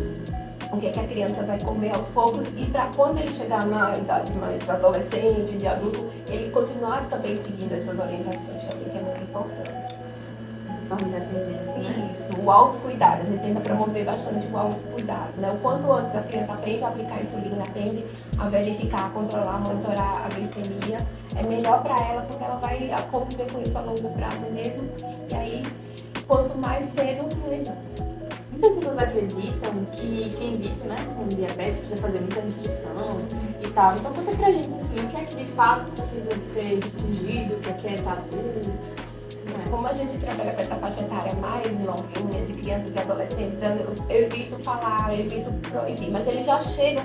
o 0.72 0.78
que, 0.78 0.88
é 0.88 0.92
que 0.92 1.00
a 1.00 1.08
criança 1.08 1.44
vai 1.44 1.60
comer 1.62 1.96
aos 1.96 2.08
poucos 2.08 2.48
e 2.58 2.66
para 2.66 2.88
quando 2.96 3.20
ele 3.20 3.32
chegar 3.32 3.66
na 3.66 3.98
idade 3.98 4.34
mais 4.34 4.70
adolescente, 4.70 5.58
de 5.58 5.68
adulto, 5.68 6.06
ele 6.30 6.52
continuar 6.52 7.08
também 7.10 7.38
seguindo 7.38 7.74
essas 7.74 8.00
orientações 8.00 8.64
também, 8.66 8.90
que 8.90 8.98
é 8.98 9.02
muito 9.02 9.24
importante. 9.24 10.08
Né? 10.90 12.10
Isso, 12.12 12.42
o 12.42 12.50
autocuidado. 12.50 13.22
A 13.22 13.26
gente 13.26 13.42
tenta 13.42 13.60
promover 13.60 14.06
bastante 14.06 14.48
o 14.48 14.58
autocuidado. 14.58 15.34
Né? 15.38 15.52
O 15.52 15.58
quanto 15.58 15.92
antes 15.92 16.16
a 16.16 16.22
criança 16.22 16.54
aprende 16.54 16.84
a 16.84 16.88
aplicar 16.88 17.22
insulina, 17.22 17.64
aprende 17.64 18.06
a 18.38 18.50
verificar, 18.50 19.08
a 19.08 19.10
controlar, 19.10 19.56
a 19.56 19.60
monitorar 19.60 20.26
a 20.26 20.30
glicemia, 20.30 20.98
é 21.36 21.44
melhor 21.44 21.84
para 21.84 21.96
ela 22.06 22.22
porque 22.22 22.44
ela 22.44 22.56
vai 22.56 22.96
conviver 23.12 23.52
com 23.52 23.62
isso 23.62 23.78
a 23.78 23.82
longo 23.82 24.10
prazo 24.12 24.50
mesmo. 24.52 24.90
E 25.30 25.36
aí, 25.36 25.64
quanto 26.26 26.58
mais 26.58 26.90
cedo, 26.92 27.28
melhor. 27.48 27.87
Pessoas 28.88 29.00
acreditam 29.00 29.86
que 29.92 30.30
quem 30.38 30.56
vive 30.56 30.88
né, 30.88 30.96
com 31.18 31.28
diabetes 31.28 31.80
precisa 31.80 32.02
fazer 32.02 32.20
muita 32.20 32.40
restrição 32.40 33.20
e 33.62 33.68
tal. 33.72 33.98
Então 33.98 34.14
conta 34.14 34.32
pra 34.38 34.50
gente 34.50 34.74
assim, 34.76 35.00
o 35.00 35.08
que 35.08 35.18
é 35.18 35.24
que 35.26 35.36
de 35.36 35.46
fato 35.52 35.92
precisa 35.92 36.30
de 36.30 36.44
ser 36.46 36.80
restringido, 36.82 37.56
o 37.56 37.60
que 37.60 37.70
é 37.70 37.74
que 37.74 37.88
é 37.88 37.96
tabu, 37.96 38.38
como 39.70 39.88
a 39.88 39.94
gente 39.94 40.18
trabalha 40.20 40.54
com 40.54 40.62
essa 40.62 40.76
faixa 40.76 41.02
etária 41.02 41.36
mais 41.36 41.70
novinha, 41.82 42.46
de 42.46 42.54
crianças 42.54 42.94
e 42.96 43.00
adolescentes, 43.00 43.60
eu 44.10 44.24
evito 44.24 44.58
falar, 44.64 45.14
eu 45.14 45.26
evito 45.26 45.52
proibir, 45.70 46.10
mas 46.10 46.26
eles 46.26 46.46
já 46.46 46.62
chegam 46.62 47.04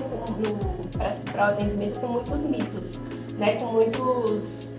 para 1.33 1.47
o 1.47 1.49
atendimento 1.51 1.99
com 1.99 2.07
muitos 2.07 2.43
mitos, 2.43 3.01
né? 3.37 3.57
com 3.57 3.65
muitos. 3.65 4.71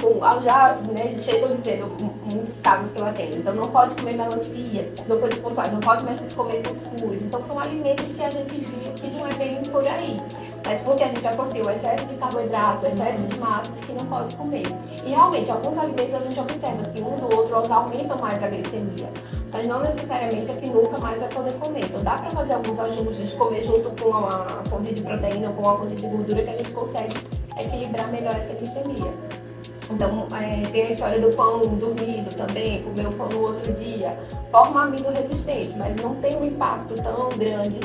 Com, 0.00 0.20
já 0.40 0.76
né, 0.92 1.18
chegam 1.18 1.56
dizendo 1.56 1.86
muitos 2.34 2.60
casos 2.60 2.90
que 2.92 3.00
eu 3.00 3.06
atendo. 3.06 3.38
Então, 3.38 3.54
não 3.54 3.64
pode 3.64 3.94
comer 3.94 4.16
melancia, 4.16 4.92
não 5.08 5.18
coisas 5.20 5.38
pontuais, 5.38 5.72
não 5.72 5.80
pode 5.80 6.04
mais 6.04 6.34
comer 6.34 6.62
cuscuz. 6.62 7.22
Então, 7.22 7.42
são 7.46 7.58
alimentos 7.58 8.06
que 8.14 8.22
a 8.22 8.30
gente 8.30 8.54
viu 8.54 8.92
que 8.94 9.06
não 9.08 9.26
é 9.26 9.32
bem 9.34 9.62
por 9.62 9.86
aí 9.86 10.20
mas 10.64 10.80
porque 10.80 11.04
a 11.04 11.08
gente 11.08 11.26
associa 11.26 11.62
o 11.62 11.70
excesso 11.70 12.06
de 12.06 12.14
carboidrato, 12.16 12.86
excesso 12.86 13.22
de 13.22 13.38
massa 13.38 13.70
de 13.72 13.82
que 13.82 13.92
não 13.92 14.06
pode 14.06 14.34
comer. 14.34 14.62
E 15.04 15.10
realmente, 15.10 15.50
alguns 15.50 15.76
alimentos 15.76 16.14
a 16.14 16.20
gente 16.20 16.40
observa 16.40 16.82
que 16.84 17.02
uns 17.02 17.22
ou 17.22 17.36
outros 17.36 17.70
aumentam 17.70 18.18
mais 18.18 18.42
a 18.42 18.48
glicemia, 18.48 19.10
mas 19.52 19.66
não 19.66 19.80
necessariamente 19.80 20.50
é 20.50 20.54
que 20.54 20.70
nunca 20.70 20.98
mais 20.98 21.20
vai 21.20 21.28
poder 21.28 21.52
comer. 21.58 21.84
Então 21.84 22.02
dá 22.02 22.16
para 22.16 22.30
fazer 22.30 22.54
alguns 22.54 22.80
ajustes, 22.80 23.34
comer 23.34 23.62
junto 23.62 23.90
com 24.02 24.08
uma 24.08 24.30
fonte 24.70 24.94
de 24.94 25.02
proteína, 25.02 25.52
com 25.52 25.62
uma 25.62 25.76
fonte 25.76 25.96
de 25.96 26.06
gordura, 26.06 26.42
que 26.42 26.50
a 26.50 26.56
gente 26.56 26.70
consegue 26.70 27.14
equilibrar 27.58 28.10
melhor 28.10 28.34
essa 28.34 28.54
glicemia. 28.54 29.12
Então, 29.90 30.26
é, 30.34 30.62
tem 30.70 30.86
a 30.86 30.90
história 30.90 31.20
do 31.20 31.34
pão 31.36 31.60
dormido 31.60 32.34
também, 32.34 32.82
comer 32.82 33.08
o 33.08 33.12
pão 33.12 33.28
no 33.28 33.42
outro 33.42 33.72
dia. 33.72 34.16
Forma 34.50 34.84
amido 34.84 35.10
resistente, 35.10 35.74
mas 35.76 35.94
não 35.96 36.14
tem 36.16 36.36
um 36.36 36.44
impacto 36.44 36.94
tão 36.94 37.28
grande 37.30 37.80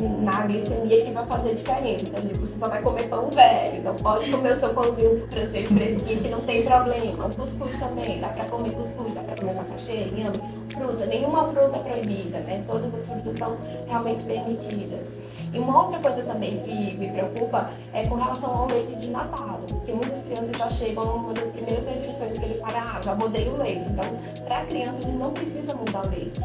na 0.00 0.46
glicemia 0.46 1.04
que 1.04 1.10
vai 1.10 1.26
fazer 1.26 1.54
diferença. 1.54 2.06
Então, 2.06 2.20
tipo, 2.22 2.40
você 2.40 2.58
só 2.58 2.68
vai 2.68 2.82
comer 2.82 3.08
pão 3.08 3.30
velho, 3.30 3.78
então 3.78 3.94
pode 3.96 4.30
comer 4.30 4.52
o 4.52 4.54
seu 4.54 4.70
pãozinho 4.70 5.26
francês 5.30 5.68
fresquinho 5.68 6.22
que 6.22 6.28
não 6.28 6.40
tem 6.40 6.62
problema. 6.62 7.26
O 7.26 7.36
cuscuz 7.36 7.78
também, 7.78 8.20
dá 8.20 8.28
pra 8.28 8.44
comer 8.46 8.72
cuscuz, 8.72 9.14
dá 9.14 9.20
pra 9.22 9.36
comer 9.36 9.54
macaxeira, 9.54 10.08
inhame, 10.08 10.38
fruta. 10.72 11.06
Nenhuma 11.06 11.48
fruta 11.48 11.78
proibida, 11.78 12.40
né? 12.40 12.64
Todas 12.66 12.94
as 12.94 13.08
frutas 13.08 13.38
são 13.38 13.56
realmente 13.86 14.22
permitidas. 14.24 15.08
E 15.52 15.58
uma 15.58 15.84
outra 15.84 15.98
coisa 15.98 16.22
também 16.22 16.60
que 16.60 16.96
me 16.96 17.10
preocupa 17.10 17.70
é 17.92 18.06
com 18.06 18.14
relação 18.14 18.50
ao 18.50 18.66
leite 18.68 18.94
de 18.96 19.10
Natal, 19.10 19.60
que 19.84 19.92
muitas 19.92 20.24
crianças 20.24 20.56
já 20.56 20.70
chegam, 20.70 21.16
uma 21.16 21.34
das 21.34 21.50
primeiras 21.50 21.86
restrições 21.86 22.38
que 22.38 22.44
ele 22.44 22.54
para, 22.54 22.80
ah, 22.80 23.00
já 23.02 23.14
mudei 23.14 23.48
o 23.48 23.56
leite. 23.56 23.86
Então, 23.90 24.04
para 24.46 24.64
criança, 24.64 24.98
a 24.98 25.02
gente 25.02 25.18
não 25.18 25.32
precisa 25.32 25.74
mudar 25.74 26.06
o 26.06 26.10
leite, 26.10 26.40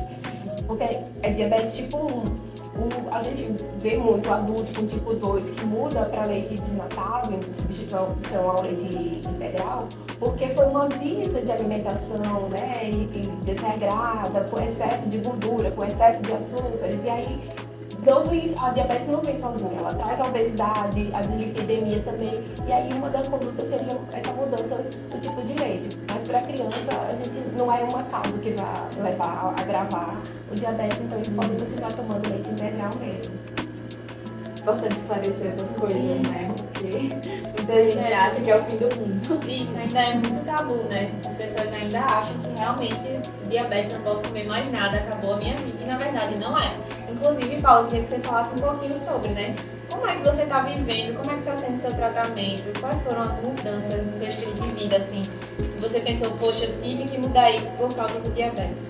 porque 0.68 0.84
é 1.24 1.30
diabetes 1.30 1.78
tipo 1.78 1.98
1 1.98 2.47
o, 2.78 3.14
a 3.14 3.20
gente 3.20 3.56
vê 3.82 3.98
muito 3.98 4.32
adultos 4.32 4.76
com 4.76 4.86
tipo 4.86 5.14
2 5.14 5.52
que 5.52 5.66
muda 5.66 6.06
para 6.06 6.26
leite 6.26 6.56
desnatável, 6.56 7.40
substituição 7.54 8.50
ao 8.50 8.62
leite 8.62 9.22
integral, 9.28 9.88
porque 10.20 10.48
foi 10.50 10.66
uma 10.66 10.88
vida 10.88 11.42
de 11.42 11.52
alimentação, 11.52 12.50
né, 12.50 12.82
e, 12.84 13.20
e 13.20 13.28
desregrada, 13.46 14.42
com 14.46 14.62
excesso 14.62 15.10
de 15.10 15.18
gordura, 15.18 15.72
com 15.72 15.84
excesso 15.84 16.22
de 16.22 16.34
açúcares, 16.34 17.04
e 17.04 17.10
aí 17.10 17.50
dando 18.08 18.34
isso, 18.34 18.56
a 18.64 18.70
diabetes 18.70 19.10
não 19.10 19.20
vem 19.20 19.38
sozinha, 19.40 19.78
ela 19.78 19.94
traz 19.94 20.22
a 20.22 20.28
obesidade, 20.28 21.10
a 21.14 21.22
dislipidemia 21.22 22.02
também, 22.04 22.42
e 22.66 22.72
aí 22.72 22.90
uma 22.94 23.10
das 23.10 23.28
condutas 23.28 23.68
seria 23.68 24.00
essa 24.14 24.32
mudança 24.32 24.76
do 25.12 25.20
tipo 25.20 25.42
de 25.42 25.54
leite. 25.62 26.00
Mas 26.10 26.24
para 26.26 26.42
criança, 26.42 26.92
a 27.10 27.16
gente 27.22 27.40
não 27.58 27.70
é 27.70 27.84
uma 27.84 28.04
causa 28.04 28.38
que 28.40 28.52
vai 28.52 29.12
levar 29.12 29.54
a 29.58 29.62
agravar 29.62 30.22
o 30.50 30.56
diabetes, 30.56 31.02
então 31.02 31.18
eles 31.18 31.30
podem 31.30 31.58
continuar 31.58 31.92
tomando 31.92 32.30
leite 32.30 32.50
integral 32.50 32.92
mesmo. 32.98 33.67
Importante 34.68 34.98
esclarecer 34.98 35.48
essas 35.48 35.70
coisas, 35.78 35.98
Sim. 35.98 36.22
né? 36.30 36.54
Porque 36.74 36.98
muita 37.56 37.84
gente 37.86 38.00
é. 38.00 38.14
acha 38.14 38.42
que 38.42 38.52
é 38.52 38.56
o 38.56 38.64
fim 38.66 38.76
do 38.76 38.94
mundo. 38.98 39.48
Isso 39.48 39.78
ainda 39.78 40.00
é 40.02 40.14
muito 40.16 40.46
tabu, 40.46 40.76
né? 40.92 41.10
As 41.26 41.36
pessoas 41.36 41.74
ainda 41.74 42.00
acham 42.00 42.38
que 42.40 42.60
realmente 42.60 43.30
diabetes 43.48 43.94
não 43.94 44.02
posso 44.02 44.24
comer 44.24 44.46
mais 44.46 44.70
nada, 44.70 44.98
acabou 44.98 45.36
a 45.36 45.38
minha 45.38 45.56
vida, 45.56 45.78
e 45.82 45.88
na 45.88 45.98
verdade 45.98 46.36
não 46.36 46.58
é. 46.58 46.76
Inclusive, 47.10 47.62
Paulo, 47.62 47.88
queria 47.88 48.02
que 48.02 48.10
você 48.10 48.20
falasse 48.20 48.56
um 48.56 48.58
pouquinho 48.58 48.94
sobre, 48.94 49.30
né? 49.30 49.56
Como 49.90 50.06
é 50.06 50.16
que 50.18 50.26
você 50.26 50.44
está 50.44 50.60
vivendo? 50.60 51.16
Como 51.16 51.32
é 51.32 51.34
que 51.36 51.40
está 51.40 51.56
sendo 51.56 51.76
o 51.76 51.78
seu 51.78 51.94
tratamento? 51.94 52.78
Quais 52.82 53.02
foram 53.04 53.22
as 53.22 53.42
mudanças 53.42 54.06
no 54.06 54.12
seu 54.12 54.28
estilo 54.28 54.54
de 54.54 54.68
vida, 54.72 54.98
assim? 54.98 55.22
Que 55.56 55.80
você 55.80 56.02
pensou, 56.02 56.32
poxa, 56.32 56.66
eu 56.66 56.78
tive 56.82 57.06
que 57.06 57.18
mudar 57.18 57.52
isso 57.52 57.70
por 57.78 57.96
causa 57.96 58.20
do 58.20 58.30
diabetes? 58.32 58.90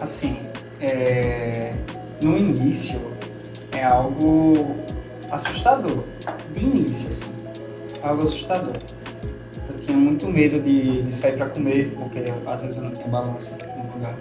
Assim, 0.00 0.40
é... 0.80 1.72
no 2.20 2.36
início 2.36 3.16
é 3.78 3.84
algo 3.84 4.87
assustador. 5.30 6.04
De 6.54 6.64
início, 6.64 7.08
assim. 7.08 7.32
Algo 8.02 8.22
assustador. 8.22 8.74
Eu 9.68 9.78
tinha 9.80 9.96
muito 9.96 10.28
medo 10.28 10.60
de, 10.60 11.02
de 11.02 11.14
sair 11.14 11.36
para 11.36 11.46
comer, 11.46 11.94
porque 11.98 12.24
às 12.46 12.62
vezes 12.62 12.76
eu 12.76 12.84
não 12.84 12.90
tinha 12.90 13.08
balança 13.08 13.56
no 13.76 13.92
lugar 13.94 14.16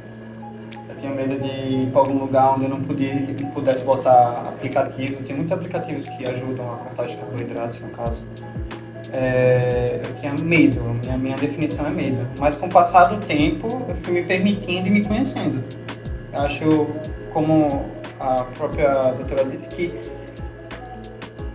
tinha 0.97 1.11
medo 1.11 1.39
de 1.39 1.47
ir 1.47 1.91
para 1.91 2.01
algum 2.01 2.19
lugar 2.19 2.55
onde 2.55 2.65
eu 2.65 2.69
não, 2.69 2.81
podia, 2.81 3.13
não 3.13 3.49
pudesse 3.51 3.85
botar 3.85 4.49
aplicativo. 4.49 5.23
Tem 5.23 5.35
muitos 5.35 5.51
aplicativos 5.51 6.07
que 6.09 6.27
ajudam 6.29 6.73
a 6.73 6.77
contar 6.77 7.05
de 7.05 7.15
carboidratos, 7.15 7.79
no 7.79 7.89
caso. 7.89 8.23
É, 9.13 10.01
eu 10.03 10.15
tinha 10.15 10.33
medo, 10.41 10.81
minha, 10.81 11.17
minha 11.17 11.35
definição 11.37 11.87
é 11.87 11.89
medo. 11.89 12.27
Mas 12.39 12.55
com 12.55 12.65
o 12.65 12.69
passar 12.69 13.05
do 13.05 13.25
tempo, 13.25 13.67
eu 13.87 13.95
fui 13.95 14.13
me 14.13 14.23
permitindo 14.23 14.87
e 14.87 14.91
me 14.91 15.05
conhecendo. 15.05 15.63
Eu 16.33 16.43
acho, 16.43 16.87
como 17.33 17.85
a 18.19 18.43
própria 18.43 19.13
doutora 19.13 19.45
disse, 19.45 19.69
que 19.69 19.93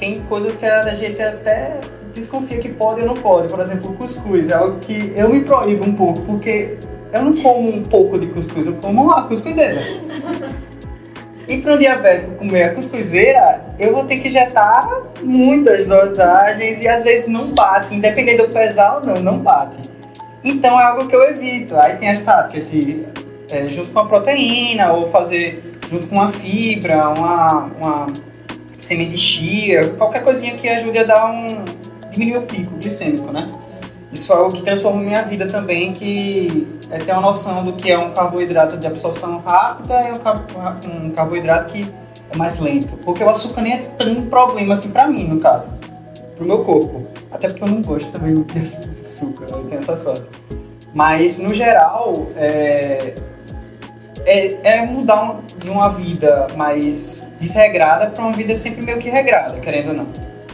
tem 0.03 0.17
coisas 0.23 0.57
que 0.57 0.67
a 0.67 0.93
gente 0.97 1.23
até 1.23 1.79
desconfia 2.13 2.59
que 2.59 2.71
pode 2.71 3.03
ou 3.03 3.07
não 3.07 3.15
pode. 3.15 3.47
Por 3.47 3.61
exemplo, 3.61 3.93
cuscuz 3.93 4.51
é 4.51 4.55
algo 4.55 4.81
que 4.81 5.13
eu 5.15 5.29
me 5.29 5.45
proíbo 5.45 5.87
um 5.89 5.95
pouco, 5.95 6.23
porque 6.23 6.77
eu 7.13 7.25
não 7.25 7.41
como 7.41 7.69
um 7.69 7.85
pouco 7.85 8.19
de 8.19 8.27
cuscuz, 8.27 8.67
eu 8.67 8.75
como 8.75 9.05
uma 9.05 9.29
cuscuzeira. 9.29 9.81
E 11.47 11.59
para 11.59 11.75
um 11.75 11.79
diabético 11.79 12.35
comer 12.35 12.65
a 12.65 12.75
cuscuzeira, 12.75 13.65
eu 13.79 13.93
vou 13.93 14.05
ter 14.05 14.19
que 14.19 14.27
injetar 14.27 14.89
muitas 15.23 15.87
dosagens 15.87 16.83
e 16.83 16.89
às 16.89 17.05
vezes 17.05 17.29
não 17.29 17.53
bate, 17.53 17.95
independente 17.95 18.39
do 18.39 18.49
pesar 18.49 18.97
ou 18.97 19.07
não, 19.07 19.23
não 19.23 19.39
bate. 19.39 19.79
Então 20.43 20.81
é 20.81 20.85
algo 20.85 21.07
que 21.07 21.15
eu 21.15 21.23
evito. 21.31 21.77
Aí 21.77 21.97
tem 21.97 22.09
as 22.09 22.19
táticas 22.21 22.73
de, 22.73 23.07
é, 23.53 23.67
junto 23.69 23.93
com 23.93 24.01
a 24.01 24.07
proteína, 24.07 24.93
ou 24.93 25.09
fazer 25.11 25.63
junto 25.89 26.09
com 26.09 26.17
uma 26.17 26.33
fibra, 26.33 27.09
uma, 27.09 27.71
uma 27.79 28.07
chia, 29.17 29.91
qualquer 29.91 30.23
coisinha 30.23 30.55
que 30.55 30.69
ajude 30.69 30.99
a 30.99 31.05
dar 31.05 31.31
um. 31.31 31.65
diminuir 32.11 32.39
o 32.39 32.43
pico 32.43 32.77
glicêmico, 32.77 33.33
né? 33.33 33.47
Isso 34.13 34.27
foi 34.27 34.37
algo 34.37 34.53
que 34.53 34.63
transformou 34.63 35.03
minha 35.03 35.23
vida 35.23 35.47
também, 35.47 35.95
que 35.95 36.69
é 36.91 36.99
ter 36.99 37.13
uma 37.13 37.23
noção 37.23 37.65
do 37.65 37.73
que 37.73 37.91
é 37.91 37.99
um 37.99 38.13
carboidrato 38.13 38.77
de 38.77 38.87
absorção 38.87 39.39
rápida 39.39 39.95
e 40.09 40.13
um, 41.07 41.11
carboidrato 41.11 41.73
que 41.73 41.91
é 42.31 42.37
mais 42.37 42.59
lento. 42.59 42.95
Porque 42.99 43.25
o 43.25 43.31
açúcar 43.31 43.63
nem 43.63 43.73
é 43.73 43.79
tão 43.97 44.27
problema 44.27 44.75
assim 44.75 44.91
pra 44.91 45.07
mim, 45.07 45.27
no 45.27 45.41
caso. 45.41 45.71
Pro 46.37 46.45
meu 46.45 46.63
corpo. 46.63 47.07
Até 47.31 47.49
porque 47.49 47.65
eu 47.65 47.69
não 47.69 47.81
gosto 47.81 48.13
também 48.13 48.43
de 48.43 48.59
açúcar, 48.61 49.47
eu 49.51 49.65
tenho 49.65 49.79
essa 49.79 49.97
sorte. 49.97 50.25
Mas, 50.93 51.39
no 51.39 51.55
geral, 51.55 52.27
é, 52.37 53.15
é, 54.27 54.57
é 54.63 54.87
mudar 54.87 55.41
de 55.59 55.69
uma 55.69 55.89
vida 55.89 56.47
mais 56.57 57.31
desregrada 57.41 58.11
para 58.11 58.25
uma 58.25 58.33
vida 58.33 58.55
sempre 58.55 58.83
meio 58.83 58.99
que 58.99 59.09
regrada, 59.09 59.59
querendo 59.61 59.89
ou 59.89 59.95
não. 59.95 60.07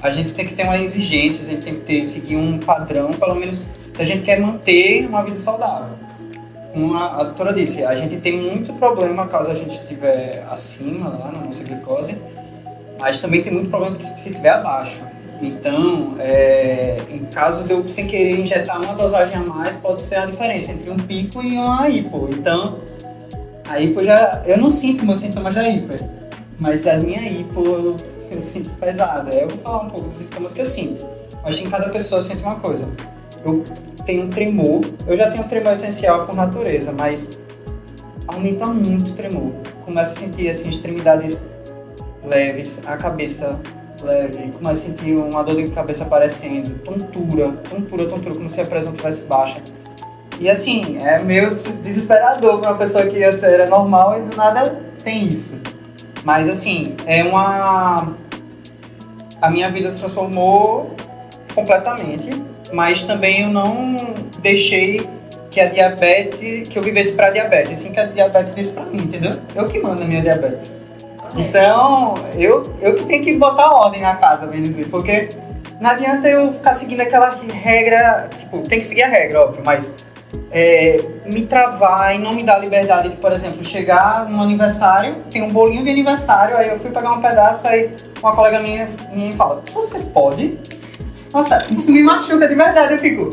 a 0.02 0.10
gente 0.10 0.32
tem 0.32 0.46
que 0.46 0.54
ter 0.54 0.62
uma 0.62 0.78
exigência, 0.78 1.44
a 1.44 1.50
gente 1.50 1.64
tem 1.64 1.74
que 1.74 1.80
ter, 1.80 2.04
seguir 2.04 2.36
um 2.36 2.58
padrão, 2.58 3.10
pelo 3.12 3.34
menos 3.34 3.66
se 3.92 4.02
a 4.02 4.04
gente 4.04 4.22
quer 4.22 4.40
manter 4.40 5.06
uma 5.06 5.22
vida 5.24 5.40
saudável. 5.40 5.96
Uma, 6.74 7.20
a 7.20 7.24
doutora 7.24 7.52
disse, 7.52 7.84
a 7.84 7.94
gente 7.96 8.16
tem 8.18 8.36
muito 8.36 8.72
problema 8.74 9.26
caso 9.26 9.50
a 9.50 9.54
gente 9.54 9.74
estiver 9.74 10.44
acima 10.48 11.08
lá 11.08 11.32
na 11.32 11.40
nossa 11.40 11.64
glicose, 11.64 12.16
mas 12.98 13.20
também 13.20 13.42
tem 13.42 13.52
muito 13.52 13.70
problema 13.70 13.96
se 13.96 14.12
estiver 14.12 14.50
abaixo. 14.50 15.00
Então, 15.40 16.16
é, 16.18 16.96
em 17.10 17.24
caso 17.26 17.64
de 17.64 17.72
eu 17.72 17.88
sem 17.88 18.06
querer 18.06 18.40
injetar 18.40 18.80
uma 18.82 18.94
dosagem 18.94 19.36
a 19.36 19.40
mais, 19.40 19.76
pode 19.76 20.02
ser 20.02 20.16
a 20.16 20.26
diferença 20.26 20.72
entre 20.72 20.90
um 20.90 20.96
pico 20.96 21.42
e 21.42 21.56
uma 21.56 21.88
hipo. 21.88 22.28
Então, 22.32 22.78
a 23.68 23.80
hipo 23.80 24.02
já. 24.04 24.42
Eu 24.46 24.58
não 24.58 24.70
sinto 24.70 25.04
meus 25.04 25.18
sintomas 25.18 25.54
da 25.54 25.68
hiper, 25.68 26.00
mas 26.58 26.86
a 26.86 26.96
minha 26.96 27.22
hipo 27.22 27.64
eu, 27.64 27.96
eu 28.30 28.40
sinto 28.40 28.70
pesada. 28.70 29.32
Eu 29.32 29.48
vou 29.48 29.58
falar 29.58 29.82
um 29.82 29.90
pouco 29.90 30.08
dos 30.08 30.18
sintomas 30.18 30.52
que 30.52 30.60
eu 30.60 30.66
sinto. 30.66 31.06
Acho 31.44 31.62
que 31.62 31.70
cada 31.70 31.88
pessoa 31.90 32.20
sente 32.20 32.42
uma 32.42 32.56
coisa. 32.56 32.88
Eu 33.44 33.62
tenho 34.04 34.24
um 34.24 34.30
tremor, 34.30 34.80
eu 35.06 35.16
já 35.16 35.30
tenho 35.30 35.44
um 35.44 35.48
tremor 35.48 35.72
essencial 35.72 36.26
por 36.26 36.34
natureza, 36.34 36.92
mas 36.92 37.38
aumenta 38.26 38.66
muito 38.66 39.12
o 39.12 39.14
tremor. 39.14 39.52
Começo 39.84 40.12
a 40.12 40.14
sentir 40.14 40.48
assim, 40.48 40.68
extremidades 40.68 41.42
leves, 42.24 42.82
a 42.86 42.96
cabeça 42.96 43.58
leve, 44.02 44.50
começo 44.52 44.70
a 44.70 44.90
sentir 44.90 45.14
uma 45.14 45.42
dor 45.42 45.56
de 45.56 45.70
cabeça 45.70 46.04
aparecendo, 46.04 46.78
tontura, 46.80 47.52
tontura, 47.68 48.06
tontura, 48.06 48.34
como 48.34 48.50
se 48.50 48.60
a 48.60 48.66
pressão 48.66 48.92
tivesse 48.92 49.24
baixa. 49.24 49.62
E 50.40 50.48
assim, 50.48 50.98
é 51.02 51.18
meio 51.18 51.54
desesperador 51.82 52.58
para 52.60 52.72
uma 52.72 52.78
pessoa 52.78 53.06
que 53.06 53.22
antes 53.22 53.42
era 53.42 53.66
normal 53.66 54.18
e 54.18 54.22
do 54.22 54.36
nada 54.36 54.80
tem 55.02 55.26
isso. 55.26 55.60
Mas 56.24 56.48
assim, 56.48 56.94
é 57.06 57.24
uma. 57.24 58.14
A 59.40 59.50
minha 59.50 59.70
vida 59.70 59.90
se 59.90 59.98
transformou 59.98 60.94
completamente, 61.54 62.42
mas 62.72 63.02
também 63.02 63.42
eu 63.42 63.48
não 63.48 63.96
deixei 64.40 65.08
que 65.50 65.60
a 65.60 65.66
diabetes, 65.68 66.68
que 66.68 66.78
eu 66.78 66.82
vivesse 66.82 67.12
para 67.12 67.30
diabetes, 67.30 67.72
assim 67.72 67.92
que 67.92 68.00
a 68.00 68.04
diabetes 68.04 68.50
vivesse 68.50 68.72
para 68.72 68.84
mim, 68.84 68.98
entendeu? 68.98 69.32
Eu 69.54 69.68
que 69.68 69.78
mando 69.80 70.02
a 70.02 70.06
minha 70.06 70.20
diabetes. 70.20 70.72
Então, 71.36 72.14
eu, 72.36 72.62
eu 72.80 72.94
que 72.94 73.04
tenho 73.06 73.22
que 73.22 73.36
botar 73.36 73.70
ordem 73.70 74.00
na 74.00 74.16
casa, 74.16 74.46
bem 74.46 74.62
dizer, 74.62 74.88
porque 74.88 75.28
não 75.80 75.90
adianta 75.90 76.28
eu 76.28 76.52
ficar 76.54 76.74
seguindo 76.74 77.00
aquela 77.00 77.38
regra, 77.52 78.28
tipo, 78.36 78.58
tem 78.60 78.78
que 78.80 78.86
seguir 78.86 79.02
a 79.02 79.08
regra, 79.08 79.42
óbvio, 79.42 79.62
mas 79.64 79.94
é, 80.50 80.98
me 81.26 81.46
travar 81.46 82.14
e 82.14 82.18
não 82.18 82.32
me 82.32 82.42
dar 82.42 82.58
liberdade 82.58 83.10
de, 83.10 83.16
por 83.16 83.32
exemplo, 83.32 83.62
chegar 83.64 84.28
num 84.28 84.40
aniversário, 84.40 85.22
tem 85.30 85.42
um 85.42 85.50
bolinho 85.50 85.84
de 85.84 85.90
aniversário, 85.90 86.56
aí 86.56 86.68
eu 86.68 86.78
fui 86.78 86.90
pegar 86.90 87.12
um 87.12 87.20
pedaço, 87.20 87.68
aí 87.68 87.90
uma 88.22 88.34
colega 88.34 88.60
minha, 88.60 88.88
minha 89.12 89.32
fala, 89.34 89.62
você 89.72 90.00
pode? 90.00 90.58
Nossa, 91.32 91.66
isso 91.70 91.92
me 91.92 92.02
machuca 92.02 92.48
de 92.48 92.54
verdade, 92.54 92.94
eu 92.94 92.98
fico, 92.98 93.30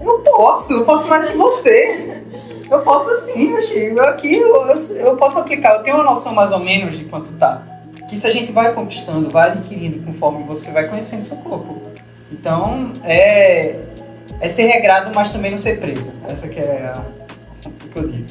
eu 0.00 0.18
posso, 0.18 0.72
eu 0.72 0.84
posso 0.84 1.08
mais 1.08 1.24
que 1.26 1.36
você. 1.36 2.22
Eu 2.68 2.80
posso 2.80 3.14
sim, 3.14 3.54
eu 3.74 4.02
aqui 4.04 4.34
eu, 4.34 4.66
eu, 4.66 4.74
eu, 4.96 5.16
posso 5.16 5.38
aplicar, 5.38 5.76
eu 5.76 5.82
tenho 5.82 5.96
uma 5.96 6.04
noção 6.04 6.34
mais 6.34 6.52
ou 6.52 6.58
menos 6.58 6.98
de 6.98 7.04
quanto 7.04 7.30
tá. 7.34 7.62
Que 8.08 8.16
se 8.16 8.26
a 8.26 8.30
gente 8.30 8.50
vai 8.50 8.72
conquistando, 8.72 9.28
vai 9.28 9.50
adquirindo 9.50 10.02
conforme 10.04 10.42
você 10.44 10.70
vai 10.70 10.88
conhecendo 10.88 11.22
seu 11.24 11.36
corpo. 11.36 11.82
Então, 12.32 12.92
é, 13.04 13.78
é 14.42 14.48
ser 14.48 14.66
regrado, 14.66 15.12
mas 15.14 15.32
também 15.32 15.52
não 15.52 15.58
ser 15.58 15.78
preso. 15.78 16.12
Essa 16.28 16.48
que 16.48 16.58
é 16.58 16.92
a, 16.92 17.00
o 17.64 17.88
que 17.88 17.96
eu 17.96 18.08
digo. 18.08 18.26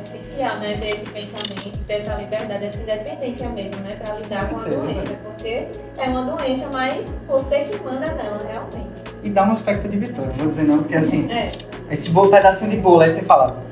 É 0.00 0.02
essencial, 0.02 0.56
né? 0.56 0.74
Ter 0.80 0.96
esse 0.96 1.10
pensamento, 1.10 1.78
ter 1.86 1.92
essa 1.92 2.14
liberdade, 2.14 2.64
essa 2.64 2.80
independência 2.80 3.48
mesmo, 3.50 3.76
né? 3.82 3.98
Para 4.02 4.14
lidar 4.16 4.48
com 4.48 4.60
a 4.60 4.64
doença. 4.64 5.10
Porque 5.22 5.68
é 5.98 6.08
uma 6.08 6.22
doença, 6.22 6.70
mas 6.72 7.18
você 7.28 7.64
que 7.64 7.84
manda 7.84 8.10
nela, 8.14 8.40
realmente. 8.48 9.02
E 9.22 9.28
dá 9.28 9.44
um 9.46 9.50
aspecto 9.50 9.86
de 9.88 9.98
vitória, 9.98 10.32
vou 10.38 10.46
dizer 10.46 10.62
não, 10.62 10.78
porque 10.78 10.94
assim, 10.94 11.30
é. 11.30 11.52
esse 11.90 12.10
bolo, 12.10 12.30
pedacinho 12.30 12.70
de 12.70 12.78
bolo, 12.78 13.02
aí 13.02 13.10
você 13.10 13.22
fala, 13.22 13.62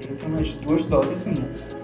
tem 0.00 0.28
umas 0.28 0.50
duas 0.54 0.84
doses 0.86 1.24
minhas. 1.26 1.76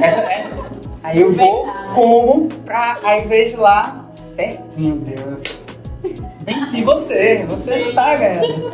Essa, 0.00 0.32
essa. 0.32 0.56
Aí 1.02 1.20
eu 1.20 1.32
vou, 1.32 1.66
como, 1.96 2.48
pra, 2.64 3.00
aí 3.02 3.26
vejo 3.26 3.58
lá, 3.58 4.08
certinho, 4.14 4.96
deu. 5.00 5.40
Venci 6.50 6.82
você, 6.82 7.46
você 7.46 7.84
não 7.84 7.94
tá 7.94 8.16
ganhando. 8.16 8.70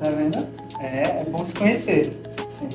Tá 0.00 0.08
vendo? 0.08 0.46
É, 0.80 1.20
é 1.20 1.24
bom 1.28 1.44
se 1.44 1.54
conhecer. 1.54 2.18
Sim. 2.48 2.70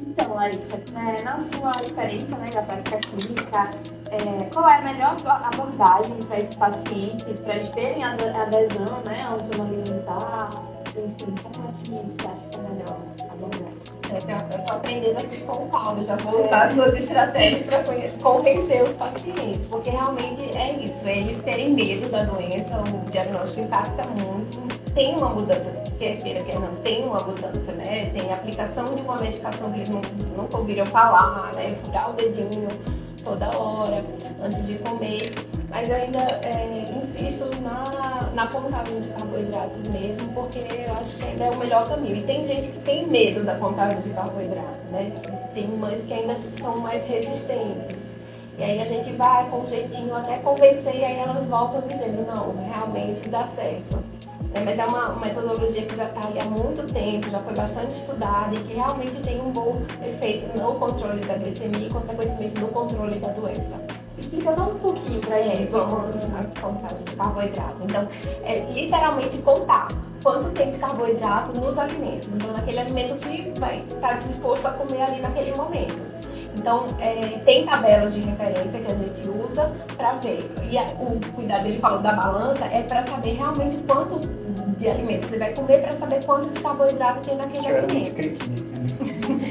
Então, 0.00 0.34
Larissa, 0.34 0.80
é, 0.96 1.22
na 1.22 1.38
sua 1.38 1.72
experiência 1.82 2.36
né, 2.38 2.46
da 2.54 2.62
prática 2.62 2.98
clínica, 2.98 3.70
é, 4.10 4.44
qual 4.52 4.68
é 4.68 4.78
a 4.78 4.82
melhor 4.82 5.16
abordagem 5.26 6.16
para 6.26 6.40
esses 6.40 6.54
pacientes, 6.56 7.38
para 7.40 7.56
eles 7.56 7.68
terem 7.70 8.02
adesão 8.04 9.02
né, 9.04 9.16
ao 9.22 9.36
plano 9.36 9.70
alimentar? 9.70 10.50
Enfim, 10.96 11.34
como 11.42 11.68
é 11.68 11.72
que 11.82 11.90
você 11.90 12.26
acha 12.26 12.48
que 12.50 12.58
é 12.58 12.62
melhor? 12.62 13.11
Eu 14.12 14.58
estou 14.58 14.76
aprendendo 14.76 15.16
aqui 15.16 15.40
com 15.40 15.64
o 15.64 15.68
Paulo, 15.68 16.04
já 16.04 16.16
vou 16.16 16.44
usar 16.46 16.70
é. 16.70 16.74
suas 16.74 16.96
estratégias 16.96 17.64
para 17.64 17.82
convencer 18.22 18.82
os 18.82 18.92
pacientes, 18.94 19.66
porque 19.66 19.90
realmente 19.90 20.56
é 20.56 20.72
isso, 20.84 21.08
eles 21.08 21.42
terem 21.42 21.72
medo 21.72 22.10
da 22.10 22.22
doença, 22.24 22.82
o 22.82 23.10
diagnóstico 23.10 23.60
impacta 23.60 24.02
muito, 24.10 24.60
tem 24.94 25.16
uma 25.16 25.30
mudança, 25.30 25.70
quer 25.98 26.18
queira, 26.18 26.42
quer 26.44 26.58
não, 26.58 26.74
tem 26.76 27.04
uma 27.04 27.18
mudança, 27.18 27.72
né? 27.72 28.10
Tem 28.10 28.32
aplicação 28.32 28.84
de 28.84 29.00
uma 29.00 29.16
medicação 29.16 29.72
que 29.72 29.78
eles 29.78 29.88
não, 29.88 30.02
nunca 30.36 30.58
ouviram 30.58 30.84
falar, 30.86 31.50
né? 31.54 31.74
Furar 31.82 32.10
o 32.10 32.12
dedinho 32.12 32.68
toda 33.22 33.56
hora, 33.56 34.04
antes 34.42 34.66
de 34.66 34.74
comer. 34.78 35.32
Mas 35.68 35.90
ainda 35.90 36.18
é, 36.18 36.84
insisto 37.02 37.50
na, 37.62 38.30
na 38.34 38.46
contagem 38.46 39.00
de 39.00 39.08
carboidratos 39.08 39.88
mesmo, 39.88 40.28
porque 40.34 40.58
eu 40.58 40.92
acho 40.94 41.16
que 41.16 41.24
ainda 41.24 41.44
é 41.44 41.50
o 41.50 41.56
melhor 41.56 41.88
caminho. 41.88 42.16
E 42.16 42.22
tem 42.22 42.46
gente 42.46 42.72
que 42.72 42.84
tem 42.84 43.06
medo 43.06 43.44
da 43.44 43.56
contagem 43.56 44.00
de 44.02 44.10
carboidrato, 44.10 44.84
né? 44.90 45.10
Tem 45.54 45.66
mães 45.68 46.04
que 46.04 46.12
ainda 46.12 46.36
são 46.36 46.78
mais 46.78 47.06
resistentes. 47.06 48.10
E 48.58 48.62
aí 48.62 48.80
a 48.80 48.84
gente 48.84 49.10
vai 49.12 49.48
com 49.48 49.60
um 49.60 49.66
jeitinho 49.66 50.14
até 50.14 50.36
convencer 50.38 50.94
e 50.94 51.04
aí 51.04 51.18
elas 51.18 51.46
voltam 51.46 51.80
dizendo, 51.88 52.26
não, 52.26 52.54
realmente 52.68 53.28
dá 53.28 53.46
certo. 53.48 54.11
É, 54.54 54.60
mas 54.60 54.78
é 54.78 54.84
uma 54.84 55.14
metodologia 55.16 55.86
que 55.86 55.96
já 55.96 56.04
está 56.04 56.20
há 56.20 56.44
muito 56.44 56.92
tempo, 56.92 57.30
já 57.30 57.38
foi 57.38 57.54
bastante 57.54 57.92
estudada 57.92 58.54
e 58.54 58.58
que 58.58 58.74
realmente 58.74 59.22
tem 59.22 59.40
um 59.40 59.50
bom 59.50 59.80
efeito 60.06 60.46
no 60.60 60.74
controle 60.74 61.20
da 61.20 61.34
glicemia 61.34 61.86
e, 61.86 61.90
consequentemente, 61.90 62.60
no 62.60 62.68
controle 62.68 63.18
da 63.18 63.28
doença. 63.28 63.80
Explica 64.18 64.52
só 64.52 64.64
um 64.64 64.78
pouquinho 64.78 65.20
pra 65.20 65.40
gente. 65.40 65.64
Vamos 65.66 65.94
a 65.94 66.60
contagem 66.60 67.04
de 67.04 67.16
carboidrato. 67.16 67.76
Então, 67.82 68.06
é 68.44 68.60
literalmente 68.70 69.38
contar 69.38 69.88
quanto 70.22 70.50
tem 70.50 70.70
de 70.70 70.78
carboidrato 70.78 71.58
nos 71.58 71.78
alimentos. 71.78 72.34
Então, 72.34 72.52
naquele 72.52 72.78
alimento 72.78 73.26
que 73.26 73.52
vai 73.58 73.82
estar 73.88 74.18
disposto 74.18 74.66
a 74.66 74.70
comer 74.72 75.02
ali 75.02 75.20
naquele 75.22 75.56
momento. 75.56 75.96
Então, 76.56 76.86
é, 77.00 77.38
tem 77.44 77.64
tabelas 77.64 78.14
de 78.14 78.20
referência 78.20 78.80
que 78.80 78.92
a 78.92 78.94
gente 78.94 79.28
usa 79.28 79.72
para 79.96 80.14
ver. 80.14 80.50
E 80.70 80.78
a, 80.78 80.84
o 81.00 81.18
cuidado, 81.34 81.66
ele 81.66 81.78
falou 81.78 82.00
da 82.00 82.12
balança, 82.12 82.66
é 82.66 82.82
para 82.82 83.02
saber 83.06 83.32
realmente 83.32 83.76
quanto 83.88 84.20
de 84.76 84.88
alimento 84.88 85.26
você 85.26 85.38
vai 85.38 85.54
comer 85.54 85.82
para 85.82 85.92
saber 85.92 86.24
quanto 86.24 86.50
de 86.50 86.60
carboidrato 86.60 87.20
tem 87.20 87.36
naquele 87.36 87.68
eu 87.68 87.76
alimento. 87.78 88.42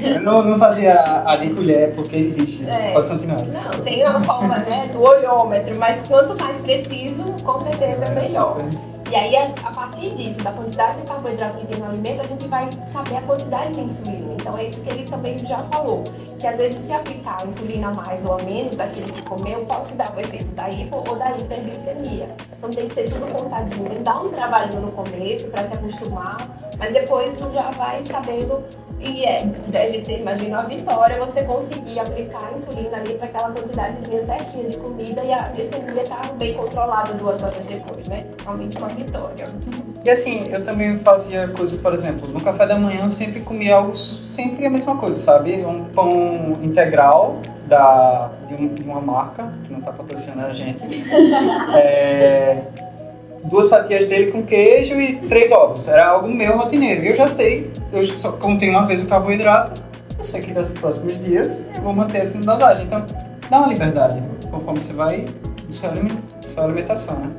Eu 0.04 0.20
não, 0.20 0.42
não 0.42 0.58
fazia 0.58 0.94
a, 0.94 1.32
a 1.32 1.36
de 1.36 1.50
colher 1.50 1.94
porque 1.94 2.16
existe. 2.16 2.68
É, 2.68 2.92
Pode 2.92 3.08
continuar. 3.08 3.38
Não, 3.40 3.70
tem 3.82 4.04
uma 4.06 4.22
forma 4.22 4.58
né, 4.58 4.88
do 4.88 5.00
olhômetro, 5.00 5.78
mas 5.78 6.06
quanto 6.06 6.40
mais 6.42 6.60
preciso, 6.60 7.32
com 7.42 7.60
certeza 7.62 8.04
é 8.04 8.14
melhor. 8.14 8.58
E 9.10 9.14
aí, 9.14 9.36
a, 9.36 9.70
partir 9.70 10.14
disso, 10.14 10.42
da 10.42 10.52
quantidade 10.52 11.02
de 11.02 11.06
carboidrato 11.06 11.58
que 11.58 11.66
tem 11.66 11.80
no 11.80 11.86
alimento, 11.86 12.22
a 12.22 12.26
gente 12.26 12.48
vai 12.48 12.70
saber 12.88 13.16
a 13.16 13.20
quantidade 13.20 13.74
de 13.74 13.80
insulina. 13.80 14.36
Então, 14.42 14.58
é 14.58 14.64
isso 14.64 14.82
que 14.82 14.90
ele 14.90 15.04
também 15.04 15.38
já 15.38 15.58
falou. 15.72 16.02
Que 16.38 16.48
às 16.48 16.58
vezes, 16.58 16.84
se 16.84 16.92
aplicar 16.92 17.38
a 17.40 17.46
insulina 17.46 17.92
mais 17.92 18.24
ou 18.26 18.34
a 18.34 18.42
menos 18.42 18.74
daquele 18.74 19.10
que 19.12 19.22
comeu, 19.22 19.64
pode 19.66 19.94
dar 19.94 20.12
o 20.16 20.20
efeito 20.20 20.50
da 20.52 20.68
hipo 20.68 20.96
ou 21.08 21.16
da 21.16 21.30
hiperglicemia. 21.36 22.28
Então, 22.58 22.68
tem 22.68 22.88
que 22.88 22.94
ser 22.94 23.04
tudo 23.04 23.32
contadinho. 23.32 24.00
Dá 24.00 24.20
um 24.20 24.30
trabalho 24.30 24.80
no 24.80 24.90
começo 24.90 25.48
para 25.48 25.68
se 25.68 25.74
acostumar, 25.74 26.36
mas 26.76 26.92
depois 26.92 27.38
já 27.38 27.70
vai 27.70 28.04
sabendo 28.04 28.64
e 29.04 29.24
é, 29.24 29.44
deve 29.66 30.04
ser, 30.04 30.20
imagina, 30.20 30.60
a 30.60 30.62
vitória 30.62 31.18
você 31.18 31.42
conseguir 31.42 31.98
aplicar 31.98 32.50
a 32.52 32.56
insulina 32.56 32.98
ali 32.98 33.14
para 33.14 33.26
aquela 33.26 33.52
quantidadezinha 33.52 34.24
certinha 34.24 34.68
de 34.70 34.76
comida 34.76 35.24
e 35.24 35.32
a 35.32 35.48
glicemia 35.48 36.04
tá 36.04 36.20
bem 36.38 36.54
controlada 36.54 37.12
duas 37.14 37.42
horas 37.42 37.66
depois, 37.66 38.06
né? 38.06 38.24
Realmente 38.44 38.78
uma 38.78 38.88
vitória. 38.88 39.48
E 40.04 40.10
assim, 40.10 40.48
eu 40.52 40.64
também 40.64 40.98
fazia 41.00 41.48
coisas, 41.48 41.80
por 41.80 41.92
exemplo, 41.92 42.28
no 42.28 42.40
café 42.40 42.64
da 42.64 42.78
manhã 42.78 43.04
eu 43.04 43.10
sempre 43.10 43.40
comia 43.40 43.76
algo, 43.76 43.94
sempre 44.32 44.66
a 44.66 44.70
mesma 44.70 44.96
coisa, 44.96 45.18
sabe? 45.18 45.64
Um 45.64 45.84
pão 45.84 46.54
integral 46.62 47.40
da, 47.66 48.30
de, 48.48 48.54
um, 48.54 48.68
de 48.68 48.82
uma 48.82 49.00
marca, 49.00 49.52
que 49.64 49.72
não 49.72 49.78
está 49.78 49.92
patrocinando 49.92 50.46
a 50.46 50.52
gente. 50.52 50.82
é, 51.76 52.62
duas 53.44 53.68
fatias 53.68 54.08
dele 54.08 54.32
com 54.32 54.42
queijo 54.42 55.00
e 55.00 55.16
três 55.28 55.52
ovos. 55.52 55.86
Era 55.86 56.08
algo 56.08 56.28
meu 56.28 56.56
rotineiro. 56.56 57.02
Eu 57.04 57.16
já 57.16 57.26
sei, 57.26 57.70
eu 57.92 58.06
só 58.06 58.32
contei 58.32 58.70
uma 58.70 58.86
vez 58.86 59.02
o 59.02 59.06
carboidrato, 59.06 59.82
eu 60.16 60.24
sei 60.24 60.40
que 60.40 60.52
nos 60.52 60.70
próximos 60.70 61.18
dias 61.22 61.70
eu 61.76 61.82
vou 61.82 61.92
manter 61.92 62.18
essa 62.18 62.38
dosagem. 62.38 62.86
Então, 62.86 63.04
dá 63.50 63.58
uma 63.58 63.68
liberdade 63.68 64.22
conforme 64.50 64.82
você 64.82 64.92
vai 64.92 65.26
sua 65.70 66.64
alimentação, 66.64 67.16
né? 67.18 67.30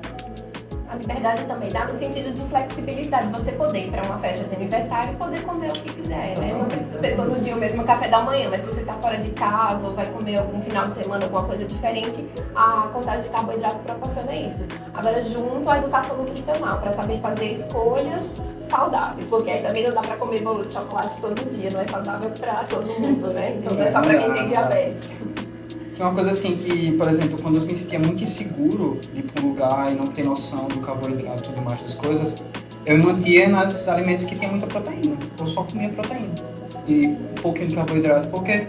Liberdade 1.03 1.43
também 1.43 1.69
dá 1.69 1.83
no 1.83 1.93
sentido 1.97 2.33
de 2.33 2.41
flexibilidade, 2.47 3.27
você 3.27 3.51
poder 3.51 3.87
ir 3.87 3.91
para 3.91 4.03
uma 4.03 4.17
festa 4.19 4.45
de 4.45 4.55
aniversário 4.55 5.11
e 5.11 5.15
poder 5.17 5.41
comer 5.41 5.67
o 5.67 5.73
que 5.73 5.93
quiser, 5.93 6.39
né? 6.39 6.55
Não 6.57 6.65
precisa 6.65 6.97
ser 6.97 7.15
todo 7.17 7.41
dia 7.41 7.53
o 7.53 7.59
mesmo 7.59 7.83
café 7.83 8.07
da 8.07 8.21
manhã, 8.21 8.49
mas 8.49 8.61
se 8.63 8.69
você 8.69 8.79
está 8.79 8.93
fora 8.93 9.17
de 9.17 9.29
casa 9.31 9.85
ou 9.85 9.93
vai 9.93 10.05
comer 10.05 10.39
algum 10.39 10.61
final 10.61 10.87
de 10.87 10.95
semana 10.95 11.25
alguma 11.25 11.43
coisa 11.43 11.65
diferente, 11.65 12.25
a 12.55 12.87
contagem 12.93 13.23
de 13.23 13.29
carboidrato 13.29 13.75
proporciona 13.79 14.33
isso. 14.33 14.65
Agora, 14.93 15.21
junto 15.21 15.69
à 15.69 15.77
educação 15.77 16.15
nutricional, 16.15 16.79
para 16.79 16.93
saber 16.93 17.19
fazer 17.19 17.51
escolhas 17.51 18.41
saudáveis, 18.69 19.27
porque 19.27 19.51
aí 19.51 19.61
também 19.61 19.85
não 19.85 19.93
dá 19.93 20.01
para 20.01 20.15
comer 20.15 20.41
bolo 20.41 20.65
de 20.65 20.73
chocolate 20.73 21.19
todo 21.19 21.49
dia, 21.51 21.69
não 21.69 21.81
é 21.81 21.83
saudável 21.83 22.31
para 22.31 22.63
todo 22.63 22.87
mundo, 22.87 23.27
né? 23.33 23.55
Então 23.57 23.75
não 23.75 23.83
é 23.83 23.91
só 23.91 23.99
para 23.99 24.17
quem 24.17 24.33
tem 24.33 24.47
diabetes. 24.47 25.09
Tem 25.95 26.03
uma 26.03 26.13
coisa 26.13 26.32
assim 26.32 26.58
que, 26.58 26.91
por 26.93 27.08
exemplo, 27.08 27.39
quando 27.41 27.58
eu 27.58 27.62
me 27.62 27.75
sentia 27.75 27.99
muito 27.99 28.23
inseguro 28.23 28.99
de 29.13 29.19
ir 29.19 29.23
para 29.23 29.43
um 29.43 29.49
lugar 29.49 29.91
e 29.91 29.95
não 29.95 30.06
ter 30.06 30.23
noção 30.23 30.67
do 30.67 30.79
carboidrato 30.79 31.43
e 31.43 31.53
tudo 31.53 31.62
mais 31.62 31.82
das 31.82 31.93
coisas, 31.93 32.43
eu 32.86 32.97
mantia 32.97 33.47
nos 33.47 33.88
alimentos 33.88 34.23
que 34.23 34.36
tinham 34.36 34.51
muita 34.51 34.65
proteína. 34.67 35.15
Eu 35.39 35.47
só 35.47 35.63
comia 35.63 35.89
proteína 35.89 36.34
e 36.88 37.08
um 37.08 37.36
pouquinho 37.41 37.67
de 37.67 37.75
carboidrato, 37.75 38.27
porque 38.29 38.67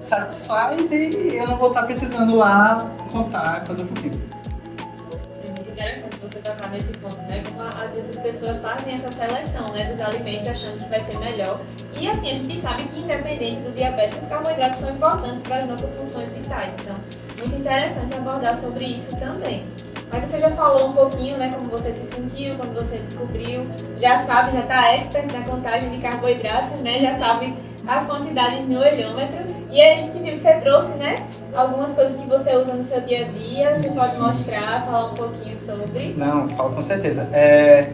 satisfaz 0.00 0.92
e 0.92 1.36
eu 1.36 1.46
não 1.46 1.56
vou 1.56 1.68
estar 1.68 1.82
precisando 1.84 2.36
lá 2.36 2.86
contar 3.10 3.64
coisa 3.64 3.84
por 3.84 3.98
tipo 3.98 4.16
você 6.38 6.42
tocar 6.42 6.70
nesse 6.70 6.92
ponto, 6.92 7.16
né? 7.22 7.42
Como 7.48 7.62
às 7.62 7.90
vezes 7.90 8.16
as 8.16 8.22
pessoas 8.22 8.60
fazem 8.60 8.94
essa 8.94 9.10
seleção 9.10 9.72
né, 9.72 9.84
dos 9.84 10.00
alimentos 10.00 10.48
achando 10.48 10.82
que 10.82 10.88
vai 10.88 11.00
ser 11.00 11.18
melhor. 11.18 11.60
E 11.98 12.08
assim, 12.08 12.30
a 12.30 12.34
gente 12.34 12.60
sabe 12.60 12.84
que 12.84 13.00
independente 13.00 13.60
do 13.62 13.74
diabetes, 13.74 14.22
os 14.22 14.28
carboidratos 14.28 14.78
são 14.78 14.90
importantes 14.90 15.42
para 15.42 15.58
as 15.58 15.68
nossas 15.68 15.94
funções 15.94 16.30
vitais. 16.30 16.72
Então, 16.80 16.94
muito 17.40 17.56
interessante 17.56 18.16
abordar 18.16 18.56
sobre 18.58 18.84
isso 18.84 19.16
também. 19.16 19.66
Mas 20.10 20.28
você 20.28 20.38
já 20.38 20.50
falou 20.50 20.88
um 20.88 20.92
pouquinho, 20.92 21.36
né, 21.36 21.54
como 21.56 21.70
você 21.70 21.92
se 21.92 22.06
sentiu, 22.06 22.56
quando 22.56 22.74
você 22.74 22.96
descobriu, 22.96 23.66
já 23.98 24.20
sabe, 24.20 24.52
já 24.52 24.60
está 24.60 24.94
expert 24.94 25.30
na 25.32 25.44
contagem 25.44 25.90
de 25.90 25.98
carboidratos, 25.98 26.76
né, 26.80 26.98
já 26.98 27.18
sabe 27.18 27.54
as 27.86 28.06
quantidades 28.06 28.66
no 28.66 28.80
olhômetro. 28.80 29.57
E 29.70 29.80
aí 29.80 29.92
a 29.92 29.96
gente 29.96 30.18
viu 30.18 30.32
que 30.32 30.38
você 30.38 30.54
trouxe, 30.54 30.92
né, 30.94 31.16
algumas 31.54 31.92
coisas 31.94 32.16
que 32.16 32.26
você 32.26 32.56
usa 32.56 32.72
no 32.74 32.84
seu 32.84 33.00
dia 33.02 33.20
a 33.20 33.28
dia. 33.28 33.74
Você 33.74 33.90
pode 33.90 34.18
mostrar, 34.18 34.84
falar 34.84 35.12
um 35.12 35.14
pouquinho 35.14 35.56
sobre? 35.58 36.14
Não, 36.16 36.48
falo 36.48 36.74
com 36.74 36.82
certeza. 36.82 37.28
É, 37.32 37.92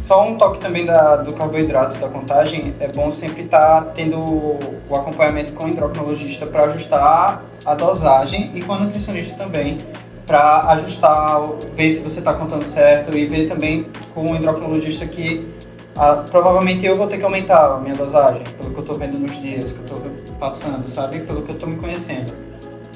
só 0.00 0.26
um 0.26 0.36
toque 0.36 0.58
também 0.58 0.84
da, 0.84 1.16
do 1.16 1.32
carboidrato 1.32 1.98
da 1.98 2.08
contagem, 2.08 2.74
é 2.80 2.88
bom 2.88 3.10
sempre 3.10 3.44
estar 3.44 3.84
tá 3.84 3.90
tendo 3.94 4.18
o 4.18 4.94
acompanhamento 4.94 5.52
com 5.54 5.64
o 5.64 5.68
endocrinologista 5.68 6.46
para 6.46 6.64
ajustar 6.64 7.42
a 7.64 7.74
dosagem 7.74 8.50
e 8.52 8.60
com 8.60 8.74
a 8.74 8.80
nutricionista 8.80 9.36
também 9.36 9.78
para 10.26 10.68
ajustar, 10.72 11.40
ver 11.74 11.90
se 11.90 12.02
você 12.02 12.18
está 12.18 12.34
contando 12.34 12.64
certo 12.64 13.16
e 13.16 13.26
ver 13.26 13.48
também 13.48 13.86
com 14.14 14.32
o 14.32 14.36
endocrinologista 14.36 15.06
que 15.06 15.48
ah, 15.96 16.24
provavelmente 16.28 16.84
eu 16.84 16.96
vou 16.96 17.06
ter 17.06 17.18
que 17.18 17.24
aumentar 17.24 17.74
a 17.74 17.78
minha 17.78 17.94
dosagem, 17.94 18.42
pelo 18.58 18.70
que 18.70 18.76
eu 18.76 18.80
estou 18.80 18.98
vendo 18.98 19.18
nos 19.18 19.40
dias 19.40 19.72
que 19.72 19.78
eu 19.78 19.84
estou 19.84 19.98
passando, 20.44 20.88
sabe? 20.90 21.20
Pelo 21.20 21.42
que 21.42 21.50
eu 21.50 21.54
estou 21.54 21.68
me 21.68 21.76
conhecendo. 21.76 22.34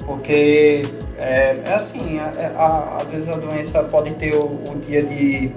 Porque 0.05 0.83
é, 1.17 1.57
é 1.65 1.73
assim, 1.73 2.19
é, 2.19 2.31
é, 2.37 2.53
a, 2.55 2.97
às 3.01 3.09
vezes 3.09 3.27
a 3.27 3.33
doença 3.33 3.83
pode 3.83 4.11
ter 4.11 4.35
o, 4.35 4.45
o 4.45 4.75
dia 4.79 5.03
de 5.03 5.51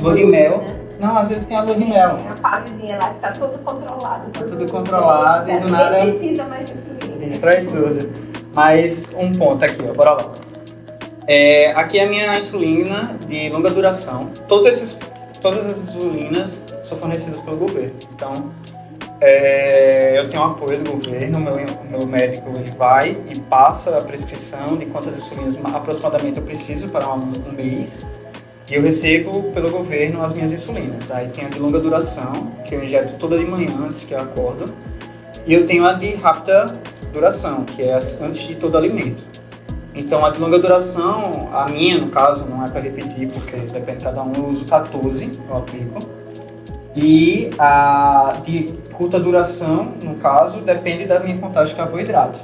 lua 0.00 0.14
de 0.14 0.26
mel. 0.26 0.58
Né? 0.58 0.66
Não, 1.00 1.16
às 1.16 1.30
vezes 1.30 1.46
tem 1.46 1.56
a 1.56 1.62
lua 1.62 1.74
de 1.74 1.86
mel. 1.86 2.16
Tem 2.16 2.28
a 2.28 2.36
fasezinha 2.36 2.98
lá 2.98 3.14
que 3.14 3.20
tá 3.20 3.32
tudo 3.32 3.58
controlado. 3.64 4.30
Tá 4.30 4.44
tudo, 4.44 4.70
controlado 4.70 5.50
e 5.50 5.58
do 5.58 5.68
nada. 5.68 6.00
precisa 6.00 6.44
mais 6.44 6.68
de 6.68 6.74
insulina. 6.74 7.26
Destrói 7.26 7.64
tudo. 7.64 8.10
Mas 8.52 9.10
um 9.16 9.32
ponto 9.32 9.64
aqui, 9.64 9.82
ó, 9.88 9.92
bora 9.94 10.12
lá. 10.12 10.32
É, 11.26 11.72
aqui 11.72 11.98
é 11.98 12.04
a 12.04 12.08
minha 12.08 12.38
insulina 12.38 13.16
de 13.26 13.48
longa 13.48 13.70
duração. 13.70 14.26
Todos 14.46 14.66
esses, 14.66 14.96
todas 15.40 15.66
as 15.66 15.78
insulinas 15.78 16.66
são 16.82 16.98
fornecidas 16.98 17.40
pelo 17.40 17.56
governo. 17.56 17.94
Então, 18.14 18.34
é, 19.20 20.18
eu 20.18 20.28
tenho 20.28 20.42
apoio 20.42 20.82
do 20.82 20.92
governo, 20.92 21.40
meu, 21.40 21.56
meu 21.88 22.06
médico 22.06 22.50
ele 22.56 22.70
vai 22.72 23.16
e 23.32 23.38
passa 23.40 23.96
a 23.96 24.02
prescrição 24.02 24.76
de 24.76 24.86
quantas 24.86 25.16
insulinas 25.16 25.58
aproximadamente 25.72 26.38
eu 26.38 26.44
preciso 26.44 26.88
para 26.88 27.08
um, 27.12 27.20
um 27.20 27.54
mês. 27.54 28.06
E 28.70 28.74
eu 28.74 28.82
recebo 28.82 29.52
pelo 29.52 29.70
governo 29.70 30.22
as 30.22 30.32
minhas 30.32 30.52
insulinas. 30.52 31.10
Aí 31.10 31.28
tem 31.28 31.44
a 31.44 31.48
de 31.48 31.58
longa 31.58 31.78
duração, 31.78 32.50
que 32.64 32.74
eu 32.74 32.82
injeto 32.82 33.14
toda 33.18 33.38
de 33.38 33.44
manhã 33.44 33.76
antes 33.86 34.04
que 34.04 34.14
eu 34.14 34.20
acordo. 34.20 34.72
E 35.46 35.52
eu 35.52 35.66
tenho 35.66 35.84
a 35.84 35.92
de 35.92 36.14
rápida 36.14 36.66
duração, 37.12 37.64
que 37.64 37.82
é 37.82 37.94
antes 37.94 38.46
de 38.46 38.54
todo 38.54 38.76
alimento. 38.78 39.22
Então 39.94 40.24
a 40.24 40.30
de 40.30 40.40
longa 40.40 40.58
duração, 40.58 41.50
a 41.52 41.68
minha 41.68 41.98
no 41.98 42.08
caso, 42.08 42.46
não 42.46 42.64
é 42.64 42.68
para 42.68 42.80
repetir, 42.80 43.30
porque 43.30 43.56
depende 43.56 43.98
de 43.98 44.04
cada 44.04 44.22
um, 44.22 44.32
eu 44.34 44.46
uso 44.46 44.64
14, 44.64 45.30
eu 45.48 45.56
aplico. 45.56 46.13
E 46.96 47.50
a 47.58 48.38
de 48.44 48.72
curta 48.92 49.18
duração, 49.18 49.94
no 50.02 50.14
caso, 50.16 50.60
depende 50.60 51.06
da 51.06 51.18
minha 51.18 51.36
contagem 51.38 51.74
de 51.74 51.80
carboidrato. 51.80 52.38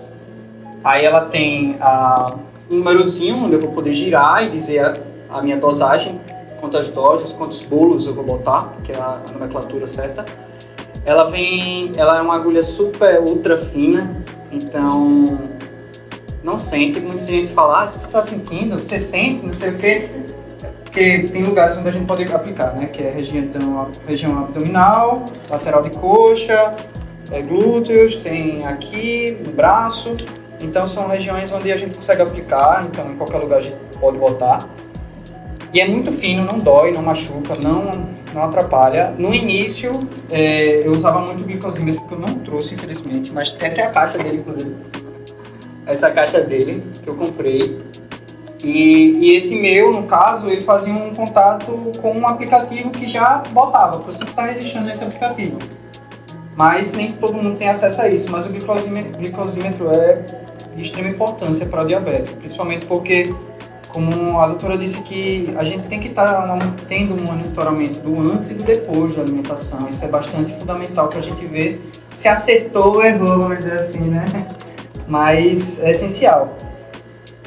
Aí 0.83 1.05
ela 1.05 1.27
tem 1.27 1.77
a, 1.81 2.35
um 2.69 2.77
númerozinho 2.77 3.37
onde 3.37 3.55
eu 3.55 3.61
vou 3.61 3.71
poder 3.71 3.95
girar 3.95 4.45
e 4.45 4.51
dizer 4.51 4.81
a, 4.81 4.97
a 5.39 5.43
minha 5.43 5.57
dosagem, 5.57 6.21
quantas 6.59 6.89
doses, 6.89 7.33
quantos 7.33 7.63
bolos 7.63 8.07
eu 8.07 8.15
vou 8.15 8.25
botar, 8.25 8.75
que 8.83 8.91
é 8.91 8.97
a, 8.97 9.21
a 9.29 9.33
nomenclatura 9.33 9.87
certa. 9.87 10.25
Ela 11.05 11.31
vem, 11.31 11.93
ela 11.97 12.19
é 12.19 12.21
uma 12.21 12.35
agulha 12.35 12.63
super 12.63 13.21
ultra 13.21 13.57
fina, 13.57 14.21
então 14.51 15.39
não 16.43 16.57
sente. 16.57 16.99
Muita 16.99 17.23
gente 17.23 17.53
fala, 17.53 17.83
ah, 17.83 17.87
você 17.87 18.05
está 18.05 18.21
sentindo, 18.21 18.79
você 18.79 18.99
sente, 18.99 19.47
não 19.47 19.53
sei 19.53 19.71
o 19.71 19.79
quê 19.79 20.09
porque 20.90 21.20
tem 21.20 21.44
lugares 21.44 21.79
onde 21.79 21.88
a 21.88 21.92
gente 21.92 22.05
pode 22.05 22.24
aplicar, 22.33 22.74
né? 22.74 22.87
Que 22.87 23.05
é 23.05 23.11
região, 23.11 23.44
região 24.09 24.38
abdominal, 24.40 25.24
lateral 25.48 25.85
de 25.85 25.90
coxa, 25.90 26.74
é, 27.31 27.40
glúteos, 27.40 28.16
tem 28.16 28.66
aqui 28.66 29.38
no 29.46 29.53
braço. 29.53 30.16
Então 30.61 30.87
são 30.88 31.07
regiões 31.07 31.53
onde 31.53 31.70
a 31.70 31.76
gente 31.76 31.96
consegue 31.96 32.22
aplicar, 32.22 32.87
então 32.90 33.09
em 33.09 33.16
qualquer 33.16 33.38
lugar 33.38 33.59
a 33.59 33.62
gente 33.62 33.76
pode 34.00 34.18
botar. 34.18 34.68
E 35.72 35.81
é 35.81 35.87
muito 35.87 36.11
fino, 36.12 36.44
não 36.44 36.59
dói, 36.59 36.90
não 36.90 37.03
machuca, 37.03 37.55
não, 37.55 38.09
não 38.35 38.42
atrapalha. 38.42 39.14
No 39.16 39.33
início 39.33 39.92
é, 40.29 40.85
eu 40.85 40.90
usava 40.90 41.20
muito 41.20 41.44
glicosímetro 41.44 42.03
que 42.03 42.12
eu 42.12 42.18
não 42.18 42.35
trouxe, 42.40 42.74
infelizmente, 42.74 43.33
mas 43.33 43.57
essa 43.61 43.83
é 43.83 43.85
a 43.85 43.90
caixa 43.90 44.18
dele, 44.18 44.38
inclusive. 44.38 44.74
Essa 45.87 46.09
é 46.09 46.11
caixa 46.11 46.40
dele 46.40 46.83
que 47.00 47.09
eu 47.09 47.14
comprei. 47.14 47.81
E, 48.62 49.31
e, 49.31 49.37
esse 49.37 49.57
meu, 49.57 49.92
no 49.92 50.03
caso, 50.05 50.49
ele 50.51 50.61
fazia 50.61 50.92
um 50.92 51.14
contato 51.14 51.92
com 52.01 52.12
um 52.12 52.27
aplicativo 52.27 52.90
que 52.90 53.07
já 53.07 53.42
botava, 53.51 53.99
você 53.99 54.23
está 54.25 54.44
resistindo 54.44 54.85
nesse 54.85 55.03
aplicativo. 55.03 55.59
Mas 56.55 56.92
nem 56.92 57.12
todo 57.12 57.35
mundo 57.35 57.57
tem 57.57 57.68
acesso 57.68 58.03
a 58.03 58.09
isso, 58.09 58.31
mas 58.31 58.44
o 58.44 58.51
glicosímetro, 58.51 59.18
glicosímetro 59.18 59.90
é 59.90 60.25
de 60.75 60.83
extrema 60.83 61.09
importância 61.09 61.64
para 61.64 61.83
o 61.83 61.87
diabetes, 61.87 62.35
principalmente 62.35 62.85
porque, 62.85 63.35
como 63.88 64.38
a 64.38 64.46
doutora 64.46 64.77
disse, 64.77 65.01
que 65.03 65.55
a 65.57 65.64
gente 65.64 65.87
tem 65.87 65.99
que 65.99 66.09
estar 66.09 66.59
tá 66.59 66.59
tendo 66.87 67.14
um 67.14 67.25
monitoramento 67.25 68.01
do 68.01 68.20
antes 68.20 68.51
e 68.51 68.55
do 68.55 68.62
depois 68.62 69.16
da 69.16 69.23
alimentação. 69.23 69.88
Isso 69.88 70.05
é 70.05 70.09
bastante 70.09 70.53
fundamental 70.53 71.09
para 71.09 71.20
a 71.20 71.23
gente 71.23 71.46
ver 71.46 71.81
se 72.14 72.29
acertou 72.29 72.96
ou 72.96 73.03
errou, 73.03 73.38
vamos 73.38 73.59
dizer 73.59 73.79
assim, 73.79 74.01
né? 74.01 74.27
Mas 75.09 75.83
é 75.83 75.92
essencial. 75.92 76.55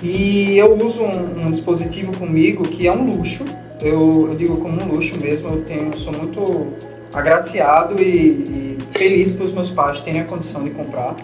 E 0.04 0.58
eu 0.58 0.76
uso 0.86 1.02
um, 1.02 1.46
um, 1.46 1.52
dispositivo 1.52 2.12
comigo 2.18 2.64
que 2.64 2.86
é 2.86 2.92
um 2.92 3.10
luxo. 3.10 3.46
Eu, 3.82 4.28
eu 4.28 4.36
digo 4.36 4.58
como 4.58 4.82
um 4.82 4.94
luxo 4.94 5.18
mesmo. 5.18 5.48
Eu 5.48 5.64
tenho, 5.64 5.98
sou 5.98 6.12
muito 6.12 6.74
agraciado 7.14 8.04
e, 8.04 8.08
e 8.08 8.78
feliz 8.92 9.32
para 9.32 9.46
os 9.46 9.54
meus 9.54 9.70
pais 9.70 10.02
terem 10.02 10.20
a 10.20 10.26
condição 10.26 10.66
de 10.66 10.72
comprar, 10.72 11.16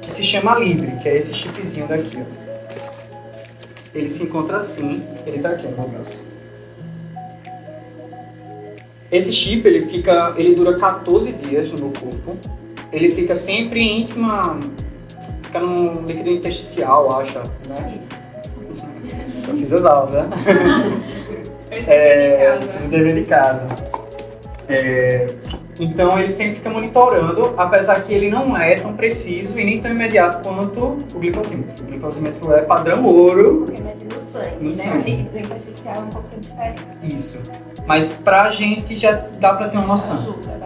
que 0.00 0.12
se 0.12 0.22
chama 0.22 0.56
Libre, 0.56 0.92
que 1.02 1.08
é 1.08 1.16
esse 1.16 1.34
chipzinho 1.34 1.88
daqui. 1.88 2.18
Ó. 2.18 2.40
Ele 3.92 4.08
se 4.08 4.22
encontra 4.22 4.58
assim. 4.58 5.02
Ele 5.26 5.38
está 5.38 5.50
aqui, 5.50 5.66
no 5.66 5.88
braço. 5.88 6.24
Esse 9.10 9.32
chip 9.32 9.66
ele 9.66 9.86
fica, 9.86 10.34
ele 10.36 10.54
dura 10.54 10.76
14 10.76 11.32
dias 11.32 11.68
no 11.72 11.78
meu 11.78 11.90
corpo. 12.00 12.36
Ele 12.92 13.10
fica 13.10 13.34
sempre 13.34 13.80
íntima, 13.80 14.60
fica 15.42 15.58
no 15.58 16.06
líquido 16.06 16.30
intersticial, 16.30 17.18
acha, 17.18 17.42
né? 17.68 17.98
Isso. 18.00 18.19
Eu 19.50 19.56
fiz 19.56 19.72
as 19.72 19.84
aulas, 19.84 20.14
né? 20.14 20.28
é, 21.70 22.58
fiz 22.72 22.84
o 22.84 22.88
dever 22.88 23.14
de 23.14 23.22
casa. 23.22 23.66
É, 24.68 25.34
então 25.80 26.18
ele 26.18 26.30
sempre 26.30 26.56
fica 26.56 26.70
monitorando, 26.70 27.54
apesar 27.56 28.02
que 28.02 28.12
ele 28.12 28.30
não 28.30 28.56
é 28.56 28.76
tão 28.76 28.92
preciso 28.92 29.58
e 29.58 29.64
nem 29.64 29.80
tão 29.80 29.90
imediato 29.90 30.48
quanto 30.48 31.02
o 31.14 31.18
glicosímetro. 31.18 31.84
O 31.84 31.88
glicosímetro 31.88 32.52
é 32.52 32.62
padrão 32.62 33.04
ouro. 33.04 33.64
Porque 33.66 33.82
mede 33.82 34.04
no 34.04 34.18
sangue, 34.18 34.56
no 34.60 34.68
né? 34.68 34.72
Sangue. 34.72 34.98
O 34.98 35.16
líquido 35.16 35.38
intersticial 35.38 35.96
é 35.96 35.98
um 35.98 36.10
pouquinho 36.10 36.40
diferente. 36.42 36.82
Isso. 37.02 37.42
Mas 37.86 38.12
pra 38.12 38.50
gente 38.50 38.96
já 38.96 39.12
dá 39.12 39.54
pra 39.54 39.68
ter 39.68 39.78
uma 39.78 39.86
noção. 39.88 40.16
Ajuda. 40.16 40.60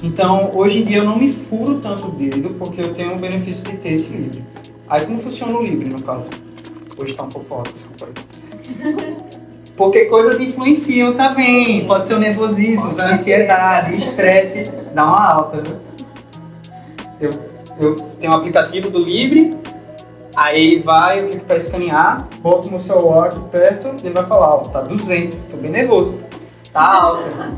Então, 0.00 0.52
hoje 0.54 0.82
em 0.82 0.84
dia 0.84 0.98
eu 0.98 1.04
não 1.04 1.18
me 1.18 1.32
furo 1.32 1.80
tanto 1.80 2.06
o 2.06 2.12
dedo 2.12 2.50
porque 2.50 2.80
eu 2.80 2.94
tenho 2.94 3.14
o 3.14 3.18
benefício 3.18 3.64
de 3.64 3.78
ter 3.78 3.94
esse 3.94 4.12
livre. 4.12 4.44
Aí 4.88 5.04
como 5.04 5.18
funciona 5.18 5.58
o 5.58 5.62
livre 5.62 5.88
no 5.88 6.00
caso? 6.00 6.30
Hoje 6.98 7.14
tá 7.14 7.22
um 7.22 7.28
pouco 7.28 7.54
alto, 7.54 7.72
desculpa 7.72 8.06
aí. 8.06 9.16
Porque 9.76 10.06
coisas 10.06 10.40
influenciam 10.40 11.14
também. 11.14 11.86
Pode 11.86 12.06
ser 12.06 12.14
o 12.14 12.18
nervosismo, 12.18 13.00
a 13.00 13.12
ansiedade, 13.12 13.94
estresse, 13.94 14.70
dá 14.92 15.04
uma 15.04 15.32
alta. 15.32 15.62
Viu? 15.62 15.76
Eu, 17.20 17.30
eu 17.78 17.96
tenho 18.20 18.32
um 18.32 18.36
aplicativo 18.36 18.90
do 18.90 18.98
Libre, 18.98 19.56
aí 20.34 20.80
vai, 20.80 21.20
eu 21.20 21.28
clico 21.28 21.44
para 21.46 21.56
escanear, 21.56 22.28
boto 22.40 22.70
meu 22.70 22.78
celular 22.78 23.28
aqui 23.28 23.40
perto 23.50 23.88
ele 24.04 24.14
vai 24.14 24.24
falar, 24.24 24.54
ó, 24.54 24.58
tá 24.58 24.82
200, 24.82 25.42
tô 25.42 25.56
bem 25.56 25.70
nervoso, 25.70 26.22
tá 26.72 26.80
alta. 26.80 27.52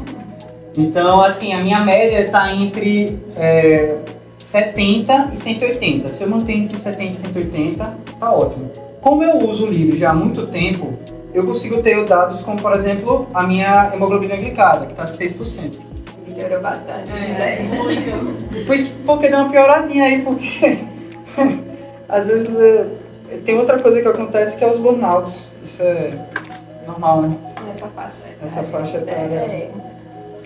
Então, 0.77 1.21
assim, 1.23 1.53
a 1.53 1.59
minha 1.59 1.81
média 1.81 2.31
tá 2.31 2.55
entre 2.55 3.19
é, 3.37 3.97
70 4.39 5.31
e 5.35 5.37
180. 5.37 6.09
Se 6.09 6.23
eu 6.23 6.31
mantenho 6.31 6.65
entre 6.65 6.79
70 6.79 7.13
e 7.13 7.17
180, 7.17 7.97
tá 8.19 8.33
ótimo. 8.33 8.71
Como 9.01 9.25
eu 9.25 9.39
uso 9.39 9.67
o 9.67 9.71
Libre 9.71 9.97
já 9.97 10.11
há 10.11 10.15
muito 10.15 10.47
tempo, 10.47 10.99
eu 11.33 11.47
consigo 11.47 11.83
ter 11.83 12.05
dados 12.05 12.43
como, 12.43 12.61
por 12.61 12.73
exemplo, 12.73 13.29
a 13.33 13.45
minha 13.45 13.91
hemoglobina 13.95 14.37
glicada, 14.37 14.87
que 14.87 14.93
está 14.93 15.05
6%. 15.05 15.79
Melhorou 16.27 16.61
bastante, 16.61 17.11
é, 17.13 17.17
né? 17.17 17.69
Muito. 17.77 18.67
Pois, 18.67 18.89
porque 18.89 19.29
dá 19.29 19.43
uma 19.43 19.51
pioradinha 19.51 20.05
aí, 20.05 20.23
porque 20.23 20.79
às 22.09 22.29
vezes 22.29 22.57
é, 22.59 22.87
tem 23.45 23.59
outra 23.59 23.79
coisa 23.79 24.01
que 24.01 24.09
acontece 24.09 24.59
que 24.59 24.65
é 24.65 24.69
os 24.69 24.79
burnouts. 24.79 25.51
Isso 25.63 25.83
é 25.83 26.11
normal, 26.87 27.23
né? 27.23 27.37
Nessa 27.67 27.89
faixa 27.89 28.19
etária. 28.19 28.39
Nessa 28.43 28.63
faixa 28.65 28.97
etária. 28.97 29.35
É. 29.35 29.71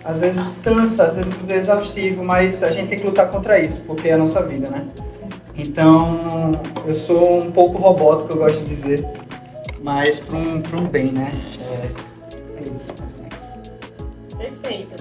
Às 0.05 0.21
vezes 0.21 0.61
cansa, 0.63 1.07
às 1.07 1.17
vezes 1.17 1.49
é 1.49 1.57
exaustivo, 1.57 2.23
mas 2.23 2.63
a 2.63 2.71
gente 2.71 2.89
tem 2.89 2.99
que 2.99 3.07
lutar 3.07 3.31
contra 3.31 3.59
isso, 3.59 3.83
porque 3.87 4.09
é 4.09 4.13
a 4.13 4.19
nossa 4.19 4.43
vida, 4.43 4.69
né? 4.69 4.85
Então, 5.57 6.53
eu 6.87 6.95
sou 6.95 7.41
um 7.41 7.53
pouco 7.53 7.79
robótico, 7.79 8.33
eu 8.33 8.39
gosto 8.39 8.61
de 8.63 8.69
dizer 8.69 9.07
mas 9.85 10.19
para 10.19 10.39
um, 10.39 10.63
um 10.81 10.89
bem, 10.89 11.13
né? 11.13 11.31
É, 11.61 12.65
é 12.65 12.69
isso, 12.75 12.95
Perfeito. 14.35 14.95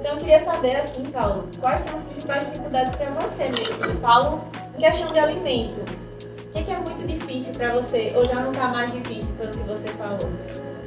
Então 0.00 0.12
eu 0.12 0.16
queria 0.16 0.38
saber, 0.38 0.76
assim, 0.76 1.04
Paulo, 1.04 1.44
quais 1.60 1.80
são 1.80 1.94
as 1.94 2.00
principais 2.00 2.46
dificuldades 2.46 2.96
para 2.96 3.10
você 3.10 3.44
mesmo? 3.50 4.00
Paulo, 4.00 4.42
em 4.78 4.80
questão 4.80 5.12
de 5.12 5.18
alimento. 5.18 5.80
O 5.80 6.52
que, 6.52 6.62
que 6.62 6.70
é 6.70 6.78
muito 6.78 7.06
difícil 7.06 7.52
para 7.52 7.74
você, 7.74 8.14
ou 8.16 8.24
já 8.24 8.36
não 8.36 8.50
está 8.50 8.68
mais 8.68 8.90
difícil 8.90 9.34
pelo 9.34 9.50
que 9.50 9.58
você 9.58 9.88
falou? 9.88 10.30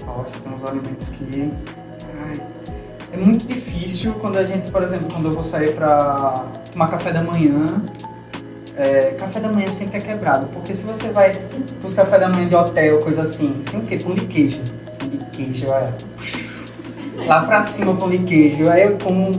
Nossa, 0.04 0.36
tem 0.40 0.52
uns 0.52 0.64
alimentos 0.64 1.10
que. 1.10 1.54
Ai, 2.28 2.42
é 3.12 3.18
muito 3.18 3.46
difícil 3.46 4.16
quando 4.16 4.38
a 4.38 4.44
gente, 4.44 4.72
por 4.72 4.82
exemplo, 4.82 5.08
quando 5.12 5.28
eu 5.28 5.32
vou 5.32 5.44
sair 5.44 5.76
para 5.76 6.48
tomar 6.72 6.88
café 6.88 7.12
da 7.12 7.22
manhã, 7.22 7.84
é, 8.76 9.12
café 9.18 9.40
da 9.40 9.50
manhã 9.50 9.70
sempre 9.70 9.98
é 9.98 10.02
quebrado, 10.02 10.48
porque 10.48 10.74
se 10.74 10.84
você 10.84 11.10
vai 11.10 11.34
pros 11.80 11.94
café 11.94 12.18
da 12.18 12.28
manhã 12.28 12.48
de 12.48 12.56
hotel, 12.56 13.00
coisa 13.00 13.22
assim, 13.22 13.62
tem 13.70 13.80
o 13.80 13.84
quê? 13.84 13.98
Pão 13.98 14.16
de 14.16 14.26
queijo. 14.26 14.60
Pão 14.98 15.10
de 15.10 15.18
queijo, 15.32 15.68
é. 15.68 15.94
Lá 17.28 17.46
pra 17.46 17.62
cima, 17.64 17.96
pão 17.96 18.10
de 18.10 18.20
queijo. 18.20 18.70
Aí 18.70 18.84
eu 18.84 18.98
como. 18.98 19.32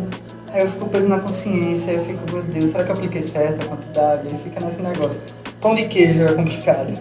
Aí 0.52 0.62
eu 0.62 0.70
fico 0.70 0.88
preso 0.88 1.08
na 1.08 1.18
consciência, 1.18 1.92
aí 1.92 1.98
eu 1.98 2.04
fico, 2.04 2.32
meu 2.32 2.42
Deus, 2.44 2.70
será 2.70 2.84
que 2.84 2.90
eu 2.90 2.94
apliquei 2.94 3.20
certa 3.20 3.66
quantidade? 3.66 4.28
Aí 4.30 4.38
fica 4.38 4.64
nesse 4.64 4.80
negócio. 4.80 5.20
Pão 5.60 5.74
de 5.74 5.88
queijo 5.88 6.22
é 6.22 6.32
complicado. 6.32 6.92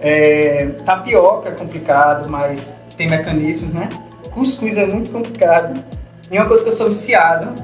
É, 0.00 0.66
tapioca 0.84 1.48
é 1.48 1.52
complicado, 1.52 2.28
mas 2.28 2.76
tem 2.94 3.08
mecanismos, 3.08 3.72
né? 3.72 3.88
Cuscuz 4.32 4.76
é 4.76 4.86
muito 4.86 5.10
complicado. 5.10 5.82
E 6.30 6.36
uma 6.36 6.46
coisa 6.46 6.62
que 6.62 6.68
eu 6.68 6.74
sou 6.74 6.88
viciado, 6.88 7.54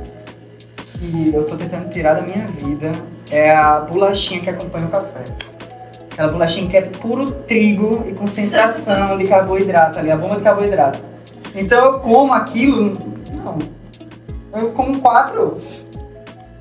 que 0.94 1.32
eu 1.34 1.44
tô 1.44 1.56
tentando 1.56 1.90
tirar 1.90 2.14
da 2.14 2.22
minha 2.22 2.46
vida, 2.46 2.92
é 3.30 3.50
a 3.50 3.80
bolachinha 3.80 4.40
que 4.40 4.50
acompanha 4.50 4.86
o 4.86 4.90
café. 4.90 5.24
Aquela 6.12 6.32
bolachinha 6.32 6.68
que 6.68 6.76
é 6.76 6.82
puro 6.82 7.30
trigo 7.30 8.02
e 8.06 8.12
concentração 8.12 9.16
de 9.16 9.26
carboidrato 9.26 9.98
ali, 9.98 10.10
a 10.10 10.16
bomba 10.16 10.36
de 10.36 10.42
carboidrato. 10.42 10.98
Então 11.54 11.84
eu 11.84 12.00
como 12.00 12.32
aquilo, 12.32 12.98
não. 13.32 13.58
Eu 14.52 14.70
como 14.72 15.00
quatro, 15.00 15.58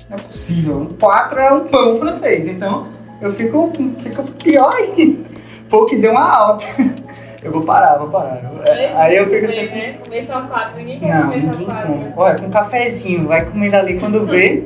não 0.08 0.16
é 0.16 0.20
possível. 0.20 0.78
Um 0.78 0.86
quatro 0.94 1.40
é 1.40 1.52
um 1.52 1.66
pão 1.66 1.98
francês, 1.98 2.46
então 2.46 2.86
eu 3.20 3.32
fico, 3.32 3.70
fico 4.02 4.22
pior 4.34 4.72
ainda. 4.74 5.28
Pô, 5.68 5.84
que 5.84 5.96
deu 5.96 6.12
uma 6.12 6.28
alta. 6.28 6.64
Eu 7.42 7.52
vou 7.52 7.62
parar, 7.62 7.96
vou 7.96 8.08
parar. 8.08 8.42
Aí 8.96 9.16
eu 9.16 9.30
fico 9.30 9.46
assim. 9.46 9.66
Né? 9.66 9.94
Comer 9.94 10.26
só 10.26 10.42
quatro, 10.42 10.76
ninguém 10.76 11.00
quer 11.00 11.14
não, 11.14 11.30
comer 11.30 11.40
só 11.40 11.64
quatro. 11.64 11.92
Come. 11.92 12.12
Olha, 12.14 12.38
com 12.38 12.46
um 12.46 12.50
cafezinho, 12.50 13.28
vai 13.28 13.46
comendo 13.46 13.76
ali 13.76 13.98
quando 13.98 14.26
vê 14.26 14.64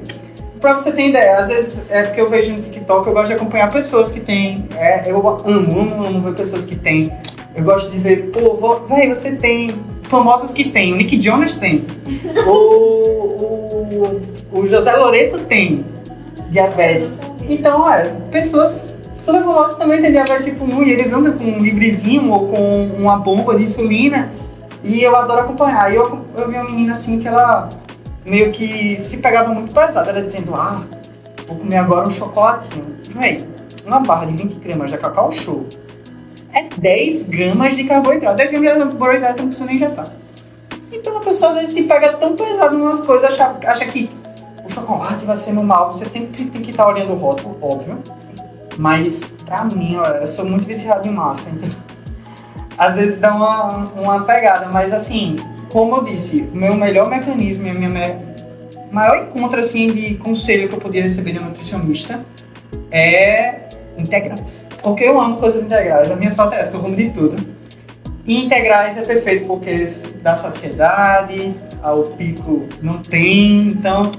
pra 0.64 0.78
você 0.78 0.92
ter 0.92 1.08
ideia, 1.10 1.36
às 1.36 1.48
vezes 1.48 1.90
é 1.90 2.04
porque 2.04 2.18
eu 2.18 2.30
vejo 2.30 2.54
no 2.54 2.60
TikTok, 2.62 3.06
eu 3.06 3.12
gosto 3.12 3.26
de 3.26 3.32
acompanhar 3.34 3.70
pessoas 3.70 4.10
que 4.10 4.20
têm. 4.20 4.66
É, 4.74 5.10
eu 5.10 5.18
amo, 5.18 5.42
amo, 5.46 6.04
amo 6.06 6.20
ver 6.22 6.34
pessoas 6.34 6.64
que 6.64 6.74
têm. 6.74 7.12
Eu 7.54 7.64
gosto 7.64 7.90
de 7.90 7.98
ver, 7.98 8.30
pô, 8.30 8.80
velho, 8.88 9.14
você 9.14 9.36
tem. 9.36 9.70
Famosas 10.04 10.52
que 10.52 10.70
tem, 10.70 10.92
o 10.92 10.96
Nick 10.96 11.20
Jonas 11.20 11.54
tem. 11.54 11.84
o, 12.46 12.50
o, 12.50 14.20
o 14.52 14.66
José 14.66 14.94
Loreto 14.96 15.38
tem 15.40 15.84
diabetes. 16.50 17.18
Então, 17.48 17.90
é, 17.90 18.08
pessoas 18.30 18.94
super 19.18 19.42
famosas 19.42 19.76
também 19.76 20.00
têm 20.00 20.12
diabetes 20.12 20.44
tipo 20.44 20.64
1 20.64 20.82
e 20.84 20.92
eles 20.92 21.12
andam 21.12 21.32
com 21.32 21.44
um 21.44 21.58
livrezinho 21.58 22.30
ou 22.30 22.48
com 22.48 22.86
uma 22.98 23.18
bomba 23.18 23.54
de 23.54 23.64
insulina. 23.64 24.30
E 24.82 25.02
eu 25.02 25.16
adoro 25.16 25.40
acompanhar. 25.40 25.92
E 25.92 25.96
eu, 25.96 26.20
eu 26.36 26.48
vi 26.48 26.54
uma 26.56 26.64
menina 26.64 26.92
assim 26.92 27.18
que 27.18 27.26
ela 27.26 27.68
meio 28.24 28.50
que 28.52 28.98
se 29.00 29.18
pegava 29.18 29.52
muito 29.52 29.74
pesado. 29.74 30.08
Ela 30.08 30.22
dizendo, 30.22 30.54
ah, 30.54 30.82
vou 31.46 31.56
comer 31.56 31.76
agora 31.76 32.06
um 32.06 32.10
chocolatinho. 32.10 32.96
Véi, 33.10 33.46
uma 33.84 34.00
barra 34.00 34.26
de 34.26 34.36
20 34.36 34.54
gramas 34.54 34.90
de 34.90 34.98
cacau 34.98 35.30
show 35.30 35.66
é 36.52 36.68
10 36.76 37.28
gramas 37.28 37.76
de 37.76 37.84
carboidrato. 37.84 38.36
10 38.36 38.50
gramas 38.50 38.72
de 38.72 38.78
carboidrato 38.78 39.42
não 39.42 39.48
precisa 39.48 39.66
nem 39.66 39.76
injetar. 39.76 40.08
Então 40.92 41.16
a 41.16 41.20
pessoa 41.20 41.50
às 41.50 41.58
vezes 41.58 41.74
se 41.74 41.82
pega 41.84 42.12
tão 42.14 42.36
pesado 42.36 42.76
em 42.76 42.80
umas 42.80 43.02
coisas, 43.02 43.30
acha, 43.30 43.56
acha 43.66 43.84
que 43.86 44.10
o 44.64 44.72
chocolate 44.72 45.24
vai 45.24 45.36
ser 45.36 45.52
mal. 45.52 45.92
Você 45.92 46.06
tem, 46.06 46.26
que 46.26 46.70
estar 46.70 46.84
tá 46.84 46.90
olhando 46.90 47.12
o 47.12 47.16
rótulo, 47.16 47.58
óbvio. 47.60 48.02
Mas 48.78 49.24
pra 49.44 49.64
mim, 49.64 49.96
olha, 49.96 50.18
eu 50.18 50.26
sou 50.26 50.44
muito 50.44 50.66
viciado 50.66 51.06
em 51.06 51.12
massa, 51.12 51.50
então 51.50 51.68
às 52.76 52.96
vezes 52.96 53.20
dá 53.20 53.34
uma, 53.34 53.86
uma 53.94 54.24
pegada, 54.24 54.66
mas 54.66 54.92
assim, 54.92 55.36
como 55.74 55.96
eu 55.96 56.04
disse, 56.04 56.48
o 56.54 56.56
meu 56.56 56.76
melhor 56.76 57.10
mecanismo 57.10 57.66
e 57.66 57.70
a 57.70 57.74
minha 57.74 57.88
me... 57.88 58.16
maior 58.92 59.24
encontro 59.24 59.58
assim, 59.58 59.88
de 59.88 60.14
conselho 60.14 60.68
que 60.68 60.74
eu 60.76 60.78
podia 60.78 61.02
receber 61.02 61.32
de 61.32 61.40
um 61.40 61.46
nutricionista 61.46 62.24
é 62.92 63.56
integrais. 63.98 64.68
Porque 64.80 65.02
eu 65.02 65.20
amo 65.20 65.36
coisas 65.36 65.64
integrais. 65.64 66.12
A 66.12 66.14
minha 66.14 66.30
sorte 66.30 66.54
é 66.54 66.60
essa, 66.60 66.76
eu 66.76 66.80
como 66.80 66.94
de 66.94 67.10
tudo. 67.10 67.44
E 68.24 68.44
integrais 68.44 68.96
é 68.96 69.02
perfeito 69.02 69.46
porque 69.46 69.82
dá 70.22 70.36
saciedade, 70.36 71.56
ao 71.82 72.04
pico 72.04 72.68
não 72.80 72.98
tem, 72.98 73.66
então 73.66 74.12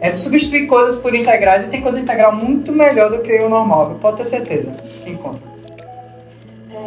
é 0.00 0.16
substituir 0.16 0.68
coisas 0.68 0.94
por 1.00 1.12
integrais 1.12 1.64
e 1.64 1.70
tem 1.70 1.80
coisa 1.80 1.98
integral 1.98 2.36
muito 2.36 2.70
melhor 2.70 3.10
do 3.10 3.18
que 3.18 3.36
o 3.40 3.48
normal, 3.48 3.98
pode 4.00 4.18
ter 4.18 4.24
certeza 4.26 4.70
encontra. 5.04 5.42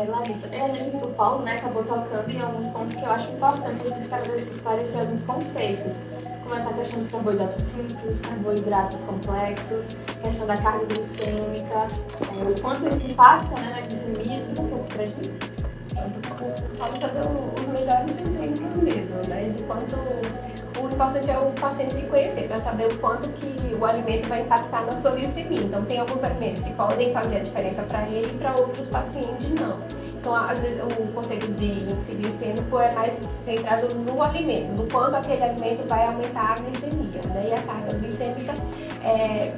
É, 0.03 0.05
Larissa, 0.05 0.47
é, 0.51 0.61
a 0.65 0.67
gente, 0.67 0.97
o 0.97 1.13
Paulo 1.13 1.43
né, 1.43 1.55
acabou 1.55 1.81
tocando 1.83 2.29
em 2.29 2.41
alguns 2.41 2.65
pontos 2.67 2.93
que 2.93 3.03
eu 3.03 3.09
acho 3.09 3.31
importante 3.31 3.87
esclarecer 4.49 4.99
alguns 4.99 5.23
conceitos, 5.23 5.97
como 6.41 6.55
essa 6.55 6.73
questão 6.73 6.99
dos 6.99 7.11
carboidratos 7.11 7.61
simples, 7.61 8.19
carboidratos 8.19 8.99
complexos, 9.01 9.95
questão 10.21 10.45
da 10.45 10.57
carga 10.57 10.85
glicêmica, 10.87 11.73
é, 11.73 12.49
o 12.49 12.61
quanto 12.61 12.87
isso 12.89 13.11
impacta 13.11 13.61
né, 13.61 13.71
na 13.75 13.81
glicemia, 13.81 14.39
explica 14.39 14.61
um 14.61 14.67
pouco 14.67 14.85
pra 14.93 15.05
gente. 15.05 15.31
Dando 16.99 17.61
os 17.61 17.67
melhores 17.69 18.11
exemplos 18.19 18.75
mesmo, 18.83 19.15
né, 19.29 19.49
de 19.55 19.63
quanto 19.63 19.95
importante 20.93 21.29
é 21.29 21.37
o 21.37 21.51
paciente 21.51 21.95
se 21.95 22.05
conhecer 22.05 22.47
para 22.47 22.61
saber 22.61 22.87
o 22.87 22.97
quanto 22.99 23.29
que 23.29 23.73
o 23.73 23.85
alimento 23.85 24.27
vai 24.29 24.41
impactar 24.41 24.85
na 24.85 24.91
sua 24.93 25.11
glicemia. 25.11 25.61
Então, 25.61 25.83
tem 25.85 25.99
alguns 25.99 26.23
alimentos 26.23 26.61
que 26.61 26.73
podem 26.73 27.11
fazer 27.11 27.37
a 27.37 27.39
diferença 27.39 27.83
para 27.83 28.07
ele 28.07 28.27
e 28.27 28.37
para 28.37 28.51
outros 28.59 28.87
pacientes 28.87 29.49
não. 29.59 29.79
Então, 30.19 30.33
vezes, 30.59 30.81
o 30.81 31.11
conceito 31.13 31.51
de 31.51 31.65
índice 31.65 32.13
glicêmico 32.15 32.79
é 32.79 32.93
mais 32.93 33.13
centrado 33.43 33.93
no 33.95 34.21
alimento, 34.21 34.71
do 34.73 34.89
quanto 34.89 35.15
aquele 35.15 35.43
alimento 35.43 35.85
vai 35.89 36.07
aumentar 36.07 36.51
a 36.51 36.55
glicemia. 36.61 37.21
Né? 37.33 37.49
E 37.49 37.53
a 37.53 37.61
carga 37.61 37.97
glicêmica 37.97 38.53
é 39.03 39.51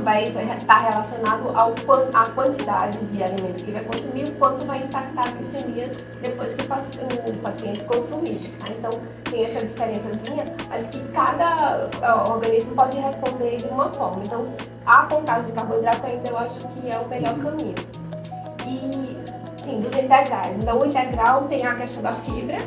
vai 0.00 0.24
estar 0.24 0.78
relacionado 0.78 1.48
ao, 1.54 1.74
à 2.14 2.30
quantidade 2.30 2.98
de 3.06 3.22
alimento 3.22 3.64
que 3.64 3.70
vai 3.70 3.84
consumir, 3.84 4.24
o 4.28 4.32
quanto 4.32 4.66
vai 4.66 4.78
impactar 4.78 5.28
a 5.28 5.30
glicemia 5.30 5.90
depois 6.20 6.54
que 6.54 6.64
o 6.64 7.38
paciente 7.38 7.84
consumir. 7.84 8.52
Tá? 8.58 8.72
Então, 8.72 8.90
tem 9.30 9.44
essa 9.44 9.66
diferençazinha, 9.66 10.44
mas 10.68 10.86
que 10.86 11.00
cada 11.12 11.88
organismo 12.30 12.74
pode 12.74 12.98
responder 12.98 13.56
de 13.56 13.66
uma 13.66 13.92
forma. 13.92 14.22
Então, 14.24 14.44
a 14.86 15.04
contagem 15.04 15.46
de 15.46 15.52
carboidrato 15.52 16.06
ainda 16.06 16.30
eu 16.30 16.38
acho 16.38 16.66
que 16.68 16.90
é 16.90 16.98
o 16.98 17.08
melhor 17.08 17.34
caminho. 17.38 17.74
E, 18.66 19.16
sim, 19.62 19.80
dos 19.80 19.96
integrais. 19.96 20.56
Então, 20.56 20.80
o 20.80 20.86
integral 20.86 21.44
tem 21.44 21.66
a 21.66 21.74
questão 21.74 22.02
da 22.02 22.14
fibra, 22.14 22.58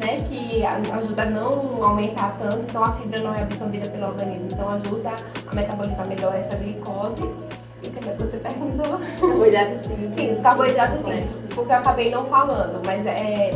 né, 0.00 0.18
que 0.28 0.64
ajuda 0.64 1.22
a 1.22 1.26
não 1.26 1.84
aumentar 1.84 2.36
tanto, 2.38 2.58
então 2.68 2.82
a 2.82 2.92
fibra 2.92 3.20
não 3.22 3.34
é 3.34 3.42
absorvida 3.42 3.88
pelo 3.90 4.06
organismo, 4.06 4.48
então 4.52 4.68
ajuda 4.70 5.10
a 5.46 5.54
metabolizar 5.54 6.06
melhor 6.06 6.34
essa 6.34 6.56
glicose. 6.56 7.22
o 7.22 7.80
que 7.80 8.04
mais 8.04 8.16
você 8.16 8.36
perguntou? 8.38 9.00
Carboidratos 9.20 9.78
simples. 9.78 10.14
Sim, 10.14 10.32
os 10.32 10.40
carboidratos 10.40 11.04
simples, 11.04 11.34
porque 11.54 11.72
eu 11.72 11.76
acabei 11.76 12.10
não 12.10 12.24
falando, 12.26 12.80
mas 12.84 13.06
é, 13.06 13.50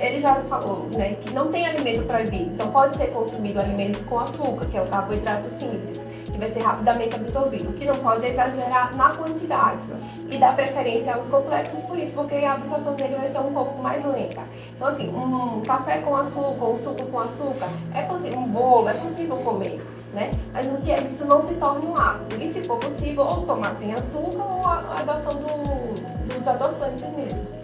ele 0.00 0.20
já 0.20 0.34
falou, 0.48 0.88
né, 0.96 1.14
que 1.20 1.32
não 1.32 1.50
tem 1.52 1.66
alimento 1.66 2.02
proibido. 2.06 2.50
Então 2.54 2.70
pode 2.70 2.96
ser 2.96 3.08
consumido 3.08 3.60
alimentos 3.60 4.02
com 4.04 4.18
açúcar, 4.18 4.66
que 4.66 4.76
é 4.76 4.82
o 4.82 4.86
carboidrato 4.86 5.48
simples, 5.50 6.00
vai 6.40 6.50
ser 6.52 6.60
rapidamente 6.60 7.14
absorvido. 7.14 7.70
O 7.70 7.72
que 7.74 7.84
não 7.84 7.94
pode 7.96 8.26
é 8.26 8.30
exagerar 8.30 8.96
na 8.96 9.14
quantidade 9.14 9.86
e 10.28 10.38
dar 10.38 10.56
preferência 10.56 11.14
aos 11.14 11.26
complexos 11.26 11.82
por 11.84 11.98
isso, 11.98 12.14
porque 12.14 12.34
a 12.36 12.54
absorção 12.54 12.94
dele 12.94 13.14
vai 13.16 13.30
ser 13.30 13.38
um 13.38 13.52
pouco 13.52 13.80
mais 13.80 14.04
lenta. 14.04 14.42
Então 14.74 14.88
assim, 14.88 15.08
um 15.08 15.60
café 15.60 15.98
com 15.98 16.16
açúcar, 16.16 16.64
um 16.64 16.78
suco 16.78 17.06
com 17.06 17.20
açúcar, 17.20 17.68
é 17.94 18.02
possível, 18.02 18.38
um 18.38 18.48
bolo, 18.48 18.88
é 18.88 18.94
possível 18.94 19.36
comer. 19.36 19.80
Né? 20.12 20.32
Mas 20.52 20.66
o 20.66 20.76
que 20.78 20.90
é 20.90 21.00
isso 21.02 21.24
não 21.26 21.40
se 21.40 21.54
torne 21.54 21.86
um 21.86 21.96
hábito. 21.96 22.42
E 22.42 22.52
se 22.52 22.64
for 22.64 22.78
possível, 22.78 23.22
ou 23.22 23.42
tomar 23.42 23.76
sem 23.76 23.94
açúcar 23.94 24.42
ou 24.42 24.66
a 24.66 24.96
adoção 24.98 25.34
do, 25.34 26.34
dos 26.34 26.48
adoçantes 26.48 27.04
mesmo 27.16 27.60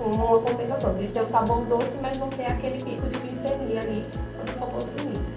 uma 0.00 0.38
compensação 0.38 0.94
de 0.94 1.06
ter 1.08 1.20
o 1.20 1.28
sabor 1.28 1.64
doce, 1.66 1.98
mas 2.00 2.18
não 2.18 2.28
ter 2.30 2.46
aquele 2.46 2.82
pico 2.82 3.06
de 3.08 3.18
glicemia 3.18 3.80
ali 3.80 4.06
quando 4.36 4.58
for 4.58 4.68
consumir. 4.68 5.29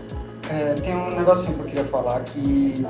É, 0.50 0.74
tem 0.76 0.96
um 0.96 1.16
negocinho 1.16 1.56
que 1.56 1.62
eu 1.62 1.66
queria 1.66 1.86
falar 1.86 2.20
que 2.22 2.86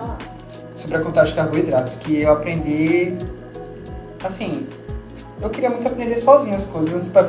sobre 0.75 0.97
a 0.97 1.01
contagem 1.01 1.33
de 1.33 1.39
carboidratos 1.39 1.95
que 1.97 2.21
eu 2.21 2.31
aprendi 2.31 3.15
assim 4.23 4.67
eu 5.41 5.49
queria 5.49 5.69
muito 5.69 5.87
aprender 5.87 6.15
sozinho 6.15 6.55
as 6.55 6.65
coisas 6.65 6.93
antes 6.93 7.09
para 7.09 7.25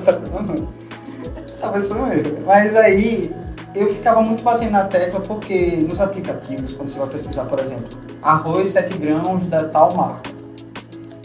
talvez 1.60 1.88
foi 1.88 1.98
um 1.98 2.12
erro. 2.12 2.38
Mas 2.46 2.76
aí 2.76 3.34
eu 3.74 3.92
ficava 3.92 4.22
muito 4.22 4.42
batendo 4.42 4.70
na 4.70 4.84
tecla 4.84 5.20
porque 5.20 5.76
nos 5.88 6.00
aplicativos 6.00 6.72
quando 6.72 6.88
você 6.88 6.98
vai 6.98 7.08
pesquisar 7.08 7.44
por 7.46 7.58
exemplo 7.58 7.98
arroz 8.22 8.70
7 8.70 8.96
grãos 8.98 9.44
da 9.46 9.64
tal 9.64 9.94
marca. 9.94 10.30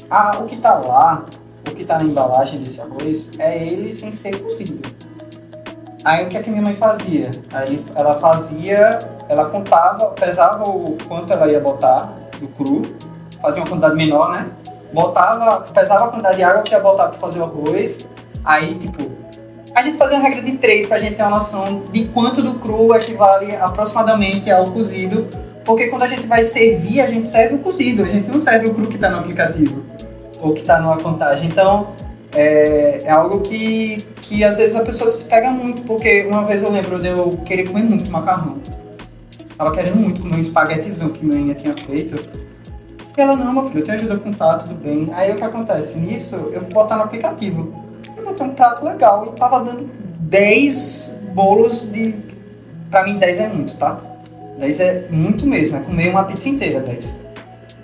Ah, 0.09 0.39
o 0.39 0.45
que 0.45 0.55
está 0.55 0.75
lá 0.75 1.25
o 1.69 1.75
que 1.75 1.83
está 1.83 1.97
na 1.97 2.05
embalagem 2.05 2.59
desse 2.59 2.81
arroz 2.81 3.31
é 3.37 3.63
ele 3.63 3.91
sem 3.91 4.11
ser 4.11 4.41
cozido. 4.41 4.81
Aí 6.03 6.25
o 6.25 6.29
que, 6.29 6.37
é 6.37 6.41
que 6.41 6.49
minha 6.49 6.61
mãe 6.61 6.75
fazia? 6.75 7.29
Aí 7.51 7.83
ela 7.93 8.17
fazia, 8.19 8.99
ela 9.27 9.45
contava, 9.45 10.07
pesava 10.11 10.63
o 10.69 10.97
quanto 11.07 11.33
ela 11.33 11.47
ia 11.47 11.59
botar 11.59 12.13
do 12.39 12.47
cru, 12.47 12.81
fazia 13.41 13.61
uma 13.61 13.67
quantidade 13.67 13.95
menor, 13.95 14.31
né? 14.31 14.47
Botava, 14.93 15.61
pesava 15.73 16.05
a 16.05 16.07
quantidade 16.07 16.37
de 16.37 16.43
água 16.43 16.61
que 16.63 16.71
ia 16.71 16.79
botar 16.79 17.07
para 17.07 17.19
fazer 17.19 17.39
o 17.39 17.43
arroz. 17.43 18.07
Aí, 18.45 18.75
tipo, 18.75 19.11
a 19.75 19.81
gente 19.81 19.97
fazia 19.97 20.17
uma 20.17 20.27
regra 20.27 20.41
de 20.41 20.57
três 20.57 20.87
para 20.87 20.97
a 20.97 20.99
gente 20.99 21.15
ter 21.15 21.21
uma 21.21 21.31
noção 21.31 21.83
de 21.91 22.05
quanto 22.05 22.41
do 22.41 22.55
cru 22.55 22.95
equivale 22.95 23.55
aproximadamente 23.55 24.49
ao 24.49 24.71
cozido. 24.71 25.27
Porque 25.65 25.87
quando 25.87 26.03
a 26.03 26.07
gente 26.07 26.25
vai 26.25 26.43
servir, 26.43 27.01
a 27.01 27.07
gente 27.07 27.27
serve 27.27 27.55
o 27.55 27.59
cozido, 27.59 28.03
a 28.03 28.07
gente 28.07 28.29
não 28.29 28.39
serve 28.39 28.67
o 28.67 28.73
cru 28.73 28.87
que 28.87 28.95
está 28.95 29.09
no 29.09 29.19
aplicativo 29.19 29.83
ou 30.39 30.53
que 30.53 30.61
está 30.61 30.79
numa 30.79 30.97
contagem. 30.97 31.47
Então, 31.47 31.89
é, 32.33 33.01
é, 33.03 33.09
algo 33.09 33.41
que, 33.41 33.97
que 34.21 34.43
às 34.43 34.57
vezes 34.57 34.75
a 34.75 34.83
pessoa 34.83 35.09
se 35.09 35.25
pega 35.25 35.49
muito, 35.49 35.81
porque 35.83 36.25
uma 36.27 36.43
vez 36.45 36.61
eu 36.61 36.71
lembro 36.71 36.99
de 36.99 37.07
eu 37.07 37.29
querer 37.45 37.67
comer 37.67 37.83
muito 37.83 38.09
macarrão. 38.11 38.57
Tava 39.57 39.71
querendo 39.71 39.97
muito 39.97 40.21
comer 40.21 40.35
um 40.35 40.39
espaguetizão 40.39 41.09
que 41.09 41.25
minha 41.25 41.53
tinha 41.55 41.73
feito. 41.73 42.15
E 43.17 43.21
ela, 43.21 43.35
não, 43.35 43.51
meu 43.51 43.65
filho, 43.65 43.79
eu 43.79 43.83
te 43.83 43.91
ajudo 43.91 44.13
a 44.13 44.17
contar, 44.17 44.59
tudo 44.59 44.75
bem. 44.75 45.09
Aí 45.13 45.31
o 45.31 45.35
que 45.35 45.43
acontece? 45.43 45.99
Nisso, 45.99 46.35
eu 46.53 46.61
fui 46.61 46.73
botar 46.73 46.95
no 46.95 47.03
aplicativo. 47.03 47.73
Eu 48.15 48.23
botei 48.23 48.47
um 48.47 48.51
prato 48.51 48.85
legal 48.85 49.25
e 49.25 49.37
tava 49.37 49.59
dando 49.59 49.89
10 50.19 51.15
bolos 51.33 51.91
de. 51.91 52.15
Pra 52.89 53.03
mim, 53.03 53.17
10 53.17 53.39
é 53.39 53.49
muito, 53.49 53.75
tá? 53.75 53.99
10 54.59 54.79
é 54.79 55.07
muito 55.09 55.45
mesmo, 55.45 55.77
é 55.77 55.79
comer 55.81 56.09
uma 56.09 56.23
pizza 56.23 56.47
inteira, 56.47 56.79
10. 56.79 57.19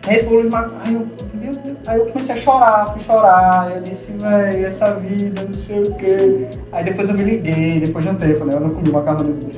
10 0.07 0.25
bolos 0.25 0.43
de 0.43 0.49
macarrão. 0.51 0.77
Aí 0.85 0.93
eu, 0.93 1.07
meu 1.33 1.53
Deus. 1.53 1.74
Aí 1.87 1.99
eu 1.99 2.07
comecei 2.07 2.33
a 2.33 2.37
chorar, 2.37 2.87
fui 2.87 2.99
chorar. 3.01 3.75
Eu 3.75 3.81
disse, 3.81 4.13
véi, 4.13 4.65
essa 4.65 4.95
vida, 4.95 5.43
não 5.43 5.53
sei 5.53 5.83
o 5.83 5.93
quê. 5.95 6.47
Aí 6.71 6.83
depois 6.83 7.09
eu 7.09 7.15
me 7.15 7.23
liguei, 7.23 7.79
depois 7.79 8.03
de 8.03 8.11
um 8.11 8.15
tempo, 8.15 8.43
né? 8.43 8.55
Eu 8.55 8.59
não 8.59 8.71
comi 8.71 8.91
macarrão 8.91 9.23
no 9.23 9.51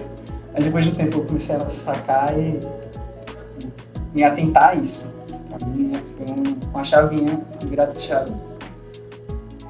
Aí 0.54 0.64
depois 0.64 0.84
de 0.84 0.92
um 0.92 0.94
tempo 0.94 1.20
eu 1.20 1.26
comecei 1.26 1.56
a 1.56 1.70
sacar 1.70 2.38
e 2.38 2.60
me 4.14 4.24
atentar 4.24 4.72
a 4.72 4.76
isso. 4.76 5.14
Pra 5.50 5.68
mim 5.68 5.94
foi 6.18 6.56
uma 6.74 6.84
chavinha 6.84 7.40
virada 7.66 7.94
de 7.94 8.02
chave. 8.02 8.34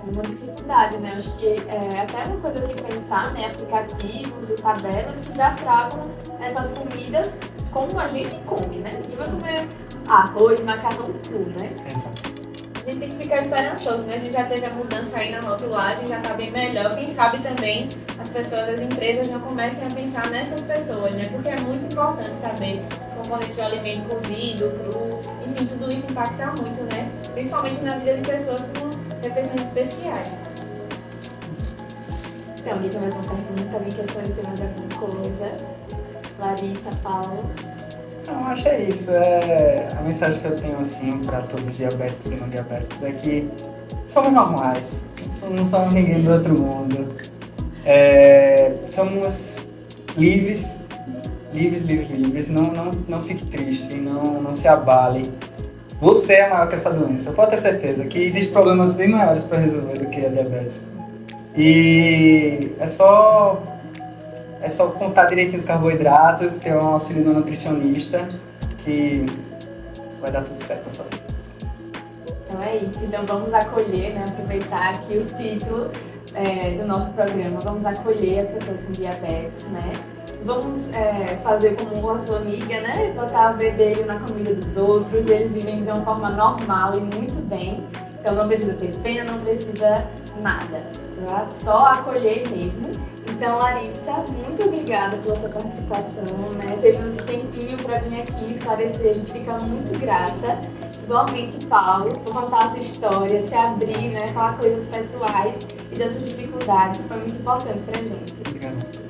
É 0.08 0.12
uma 0.12 0.24
dificuldade, 0.24 0.98
né? 0.98 1.14
Acho 1.18 1.38
que 1.38 1.58
é 1.68 2.00
até 2.00 2.24
uma 2.32 2.38
coisa 2.38 2.64
assim 2.64 2.76
pensar, 2.76 3.34
né? 3.34 3.48
Aplicativos 3.48 4.50
e 4.50 4.54
tabelas 4.54 5.20
que 5.20 5.36
já 5.36 5.52
tragam 5.52 6.06
essas 6.40 6.70
comidas 6.78 7.40
como 7.72 8.00
a 8.00 8.08
gente 8.08 8.36
come, 8.46 8.78
né? 8.78 8.92
E 9.12 9.16
vai 9.16 9.28
comer 9.28 9.68
arroz, 10.08 10.64
macarrão 10.64 11.12
cru, 11.28 11.46
né? 11.60 11.70
Exato. 11.94 12.37
A 12.88 12.90
gente 12.90 13.00
tem 13.02 13.10
que 13.10 13.18
ficar 13.18 13.42
esperançoso, 13.42 13.98
né? 14.04 14.14
A 14.14 14.18
gente 14.18 14.32
já 14.32 14.46
teve 14.46 14.66
a 14.66 14.70
mudança 14.70 15.18
aí 15.18 15.30
na 15.30 15.42
rotulagem, 15.42 16.08
já 16.08 16.22
tá 16.22 16.34
bem 16.34 16.50
melhor. 16.50 16.96
Quem 16.96 17.10
sabe 17.10 17.40
também 17.40 17.90
as 18.18 18.30
pessoas, 18.30 18.62
as 18.70 18.80
empresas 18.80 19.28
já 19.28 19.38
comecem 19.40 19.86
a 19.86 19.92
pensar 19.94 20.30
nessas 20.30 20.62
pessoas, 20.62 21.14
né? 21.14 21.24
Porque 21.30 21.50
é 21.50 21.60
muito 21.60 21.86
importante 21.94 22.34
saber 22.38 22.82
os 23.06 23.14
componentes 23.16 23.58
do 23.58 23.64
alimento 23.64 24.08
cozido, 24.08 24.72
cru, 24.72 25.20
enfim, 25.46 25.66
tudo 25.66 25.90
isso 25.90 26.10
impacta 26.10 26.46
muito, 26.62 26.82
né? 26.96 27.12
Principalmente 27.34 27.82
na 27.82 27.98
vida 27.98 28.16
de 28.16 28.30
pessoas 28.30 28.62
com 28.62 28.90
refeições 29.22 29.62
especiais. 29.64 30.44
Então, 32.58 32.80
tem 32.80 33.02
mais 33.02 33.14
uma 33.14 33.24
pergunta? 33.24 33.76
Alguém 33.76 33.92
quer 33.92 34.06
esclarecer 34.06 34.48
mais 34.48 34.62
alguma 34.62 35.24
coisa? 35.24 35.58
Larissa, 36.40 36.90
Paula? 37.04 37.44
Não, 38.28 38.48
acho 38.48 38.68
é 38.68 38.82
isso. 38.84 39.12
É... 39.12 39.88
A 39.98 40.02
mensagem 40.02 40.42
que 40.42 40.48
eu 40.48 40.56
tenho 40.56 40.78
assim 40.78 41.20
para 41.20 41.42
todos 41.42 41.66
os 41.66 41.78
diabéticos 41.78 42.32
e 42.32 42.36
não 42.36 42.50
diabéticos 42.50 43.04
é 43.04 43.12
que 43.12 43.50
somos 44.06 44.32
normais, 44.32 45.04
não 45.50 45.66
somos 45.66 45.94
ninguém 45.94 46.22
do 46.22 46.32
outro 46.34 46.60
mundo. 46.60 47.08
É... 47.86 48.74
Somos 48.88 49.58
livres, 50.18 50.86
livres, 51.54 51.84
livres, 51.84 52.10
livres. 52.10 52.50
Não, 52.50 52.72
não, 52.72 52.92
não 53.08 53.24
fique 53.24 53.46
triste, 53.46 53.96
não, 53.96 54.42
não 54.42 54.54
se 54.54 54.68
abale. 54.68 55.32
Você 56.00 56.36
é 56.36 56.50
maior 56.50 56.68
que 56.68 56.76
essa 56.76 56.94
doença, 56.94 57.32
pode 57.32 57.52
ter 57.52 57.58
certeza 57.58 58.06
que 58.06 58.20
existem 58.20 58.54
problemas 58.54 58.94
bem 58.94 59.08
maiores 59.08 59.42
para 59.42 59.58
resolver 59.58 59.98
do 59.98 60.06
que 60.08 60.24
a 60.24 60.30
diabetes. 60.30 60.82
E 61.56 62.72
é 62.80 62.86
só 62.86 63.64
é 64.68 64.70
só 64.70 64.90
contar 64.90 65.26
direitinho 65.26 65.58
os 65.58 65.64
carboidratos, 65.64 66.56
ter 66.56 66.76
um 66.76 66.88
auxílio 66.88 67.24
do 67.24 67.34
nutricionista, 67.34 68.28
que 68.80 69.26
vai 70.20 70.30
dar 70.30 70.44
tudo 70.44 70.58
certo 70.58 70.84
na 70.84 70.90
sua 70.90 71.06
vida. 71.06 71.24
Então 72.44 72.62
é 72.62 72.78
isso. 72.78 73.04
Então 73.06 73.26
vamos 73.26 73.54
acolher, 73.54 74.14
né, 74.14 74.26
aproveitar 74.28 74.90
aqui 74.90 75.18
o 75.18 75.26
título 75.26 75.90
é, 76.36 76.72
do 76.72 76.86
nosso 76.86 77.12
programa. 77.12 77.60
Vamos 77.62 77.86
acolher 77.86 78.40
as 78.40 78.52
pessoas 78.52 78.82
com 78.82 78.92
diabetes, 78.92 79.68
né? 79.70 79.92
Vamos 80.44 80.86
é, 80.94 81.38
fazer 81.44 81.76
como 81.78 82.10
a 82.10 82.18
sua 82.18 82.38
amiga, 82.38 82.82
né? 82.82 83.14
Botar 83.16 83.54
o 83.54 83.58
bedelho 83.58 84.06
na 84.06 84.20
comida 84.20 84.54
dos 84.54 84.76
outros. 84.76 85.28
Eles 85.28 85.54
vivem 85.54 85.84
de 85.84 85.90
uma 85.90 86.02
forma 86.04 86.30
normal 86.30 86.94
e 86.96 87.00
muito 87.00 87.42
bem. 87.48 87.84
Então 88.20 88.36
não 88.36 88.48
precisa 88.48 88.74
ter 88.74 88.94
pena, 88.98 89.24
não 89.32 89.40
precisa 89.40 90.06
nada. 90.42 90.84
Tá? 91.26 91.48
Só 91.60 91.86
acolher 91.86 92.44
mesmo. 92.50 92.92
Então, 93.38 93.60
Larissa, 93.60 94.14
muito 94.14 94.64
obrigada 94.64 95.16
pela 95.18 95.36
sua 95.38 95.50
participação, 95.50 96.24
né? 96.56 96.76
Teve 96.82 96.98
um 96.98 97.16
tempinho 97.18 97.78
para 97.78 98.00
vir 98.00 98.22
aqui 98.22 98.54
esclarecer, 98.54 99.12
a 99.12 99.14
gente 99.14 99.32
fica 99.32 99.60
muito 99.60 100.00
grata. 100.00 100.60
Igualmente, 101.04 101.64
Paulo, 101.68 102.10
por 102.26 102.34
contar 102.34 102.66
a 102.66 102.72
sua 102.72 102.80
história, 102.80 103.46
se 103.46 103.54
abrir, 103.54 104.10
né? 104.10 104.28
Falar 104.30 104.58
coisas 104.58 104.86
pessoais 104.88 105.68
e 105.92 105.96
das 105.96 106.14
suas 106.14 106.30
dificuldades, 106.30 107.06
foi 107.06 107.18
muito 107.18 107.36
importante 107.36 107.80
pra 107.82 108.02
gente. 108.02 108.34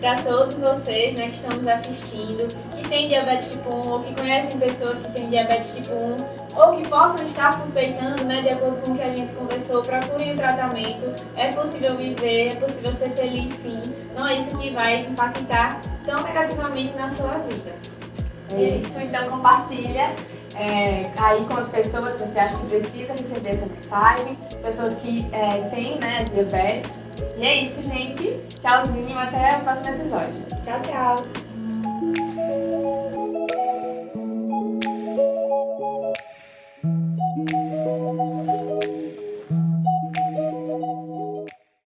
Para 0.01 0.15
todos 0.17 0.55
vocês 0.55 1.15
né, 1.15 1.29
que 1.29 1.35
estão 1.35 1.57
nos 1.57 1.67
assistindo, 1.67 2.53
que 2.75 2.87
têm 2.89 3.07
diabetes 3.07 3.51
tipo 3.51 3.69
1 3.69 3.89
ou 3.89 4.03
que 4.03 4.13
conhecem 4.13 4.59
pessoas 4.59 4.99
que 4.99 5.11
têm 5.13 5.29
diabetes 5.29 5.73
tipo 5.77 5.93
1, 5.93 6.46
ou 6.57 6.75
que 6.75 6.89
possam 6.89 7.23
estar 7.25 7.53
suspeitando, 7.59 8.23
né, 8.25 8.41
de 8.41 8.49
acordo 8.49 8.81
com 8.81 8.93
o 8.93 8.95
que 8.95 9.03
a 9.03 9.15
gente 9.15 9.31
conversou, 9.33 9.81
procurem 9.83 10.33
o 10.33 10.35
tratamento. 10.35 11.13
É 11.35 11.51
possível 11.51 11.95
viver, 11.95 12.53
é 12.53 12.55
possível 12.55 12.91
ser 12.93 13.11
feliz 13.11 13.53
sim. 13.53 13.81
Não 14.17 14.27
é 14.27 14.35
isso 14.35 14.57
que 14.57 14.71
vai 14.71 15.05
impactar 15.05 15.79
tão 16.05 16.21
negativamente 16.23 16.93
na 16.95 17.09
sua 17.09 17.33
vida. 17.49 17.75
É 18.53 18.77
isso, 18.77 18.99
então 18.99 19.29
compartilha 19.29 20.15
é, 20.55 21.11
aí 21.17 21.45
com 21.45 21.57
as 21.57 21.67
pessoas 21.69 22.15
que 22.15 22.27
você 22.27 22.39
acha 22.39 22.57
que 22.57 22.65
precisa 22.65 23.13
receber 23.13 23.49
essa 23.49 23.65
mensagem, 23.67 24.35
pessoas 24.63 24.95
que 24.95 25.27
é, 25.31 25.69
têm 25.69 25.99
né, 25.99 26.23
diabetes. 26.33 27.03
E 27.37 27.45
é 27.45 27.63
isso, 27.63 27.83
gente. 27.83 28.39
Tchauzinho, 28.59 29.17
até 29.19 29.57
o 29.57 29.61
próximo 29.61 29.95
episódio. 29.95 30.45
Tchau, 30.63 30.81
tchau. 30.81 31.46